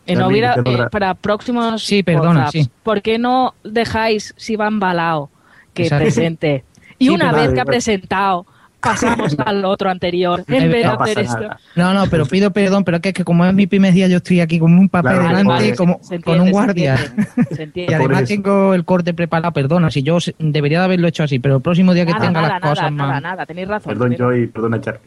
[0.07, 2.71] Eh, no hubiera, ¿qué te eh, para próximos Sí, perdona, WhatsApps, sí.
[2.83, 5.29] ¿por qué no dejáis si va embalado
[5.75, 6.05] que Exacto.
[6.05, 6.65] presente?
[6.99, 8.45] Y Sí, una vez vale, que ha presentado,
[8.81, 10.43] pasamos al otro anterior.
[10.49, 11.41] En vez de no hacer esto.
[11.41, 11.61] nada.
[11.77, 14.09] No, no, pero pido perdón, pero es que, es que como es mi primer día,
[14.09, 16.53] yo estoy aquí con un papel Claro, delante, vale, como, Se con entiende, un se
[16.53, 16.95] guardia.
[16.95, 17.95] entiende, se Y entiende.
[17.95, 18.33] además Por eso.
[18.35, 21.63] tengo el corte preparado, perdona, si yo se- debería de haberlo hecho así, pero el
[21.63, 23.23] próximo día que Nada, tenga nada, las nada, cosas nada, más...
[23.23, 23.91] nada, tenéis razón.
[23.93, 24.21] Perdón, tenéis.
[24.21, 25.01] Joy, perdona, Charlie.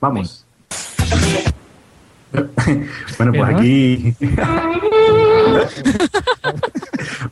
[0.00, 0.44] Vamos.
[3.18, 4.14] bueno, pues aquí...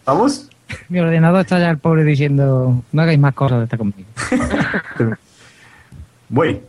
[0.04, 0.48] ¿Vamos?
[0.88, 4.08] Mi ordenador está ya el pobre diciendo, no hagáis más cosas de esta conmigo.
[6.28, 6.60] Voy.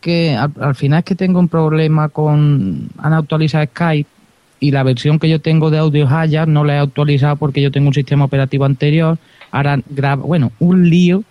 [0.00, 2.88] Que al, al final es que tengo un problema con...
[2.98, 4.17] Han actualizado Skype
[4.60, 7.70] y la versión que yo tengo de Audio Haya no la he actualizado porque yo
[7.70, 9.18] tengo un sistema operativo anterior.
[9.50, 11.22] Ahora graba, bueno, un lío.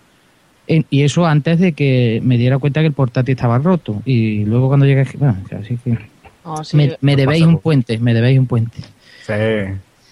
[0.70, 4.02] en- y eso antes de que me diera cuenta que el portátil estaba roto.
[4.06, 5.06] Y luego cuando llegué...
[5.18, 5.98] Bueno, así que...
[6.44, 6.76] Oh, sí.
[6.76, 8.80] Me, me debéis un puente, me debéis un puente.
[9.26, 9.34] Sí.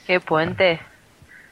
[0.07, 0.79] Qué puente.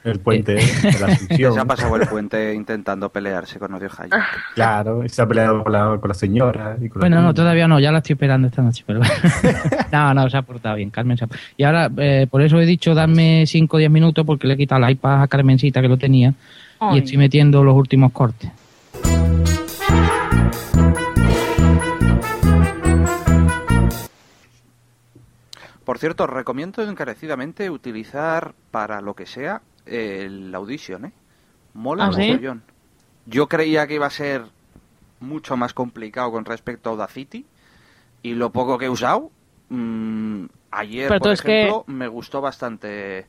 [0.04, 1.06] El puente de la Que se ha
[1.48, 1.66] Asunción.
[1.66, 4.10] pasado el puente intentando pelearse con Odio Hayo.
[4.54, 6.76] Claro, y se ha peleado con la, con la señora.
[6.78, 9.00] Y con la Bueno, no, todavía no, ya la estoy esperando esta noche, pero
[9.92, 11.16] no, no, se ha portado bien, Carmen.
[11.16, 14.46] se ha- Y ahora, eh, por eso he dicho darme 5 o 10 minutos porque
[14.46, 16.34] le he quitado el iPad a Carmencita que lo tenía
[16.80, 16.96] Ay.
[16.96, 18.50] y estoy metiendo los últimos cortes.
[25.84, 31.12] Por cierto, os recomiendo encarecidamente utilizar para lo que sea el Audition, ¿eh?
[31.74, 32.38] Mola ¿Ah, sí?
[33.26, 34.42] Yo creía que iba a ser
[35.20, 37.46] mucho más complicado con respecto a Audacity
[38.22, 39.30] y lo poco que he usado,
[39.70, 43.26] mm, ayer, Pero por es que- ejemplo, me gustó bastante.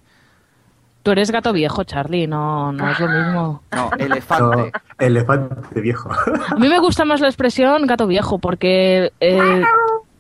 [1.04, 3.62] Tú eres gato viejo, Charlie, no, no es lo mismo.
[3.76, 4.72] No, elefante.
[4.74, 6.10] No, elefante viejo.
[6.12, 9.64] A mí me gusta más la expresión gato viejo porque eh,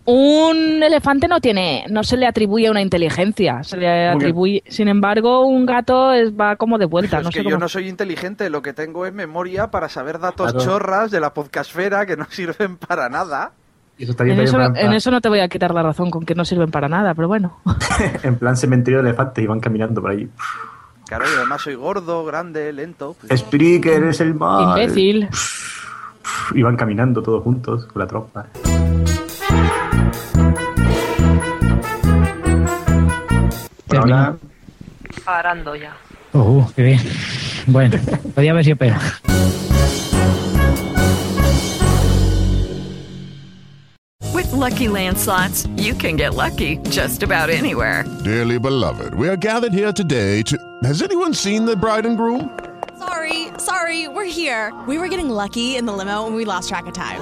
[0.06, 4.16] un elefante no tiene, no se le atribuye una inteligencia, se le bien.
[4.16, 7.58] atribuye, sin embargo, un gato es, va como de vuelta, es no que sé yo
[7.58, 10.66] no soy inteligente, lo que tengo es memoria para saber datos Claro.
[10.66, 13.52] chorras de la podcastfera que no sirven para nada.
[13.98, 14.60] Y eso está En eso,
[15.10, 17.28] en no te voy a quitar la razón con que no sirven para nada, pero
[17.30, 17.60] bueno.
[18.24, 20.28] en plan cementerio de elefantes y van caminando por ahí.
[21.08, 23.16] Claro, y además soy gordo, grande, lento.
[23.28, 24.78] pues, Spreaker es el mal.
[24.80, 25.30] Imbécil.
[26.54, 28.48] Y van caminando todos juntos con la tropa.
[33.88, 34.36] Por ahora,
[35.24, 35.96] Parando ya.
[36.34, 37.00] Oh, uh, qué bien.
[37.68, 37.98] Bueno,
[38.36, 39.00] podía haber sido peor.
[44.34, 48.04] With Lucky Land slots, you can get lucky just about anywhere.
[48.24, 50.58] Dearly beloved, we are gathered here today to.
[50.84, 52.50] Has anyone seen the bride and groom?
[53.00, 54.74] Sorry, sorry, we're here.
[54.88, 57.22] We were getting lucky in the limo and we lost track of time.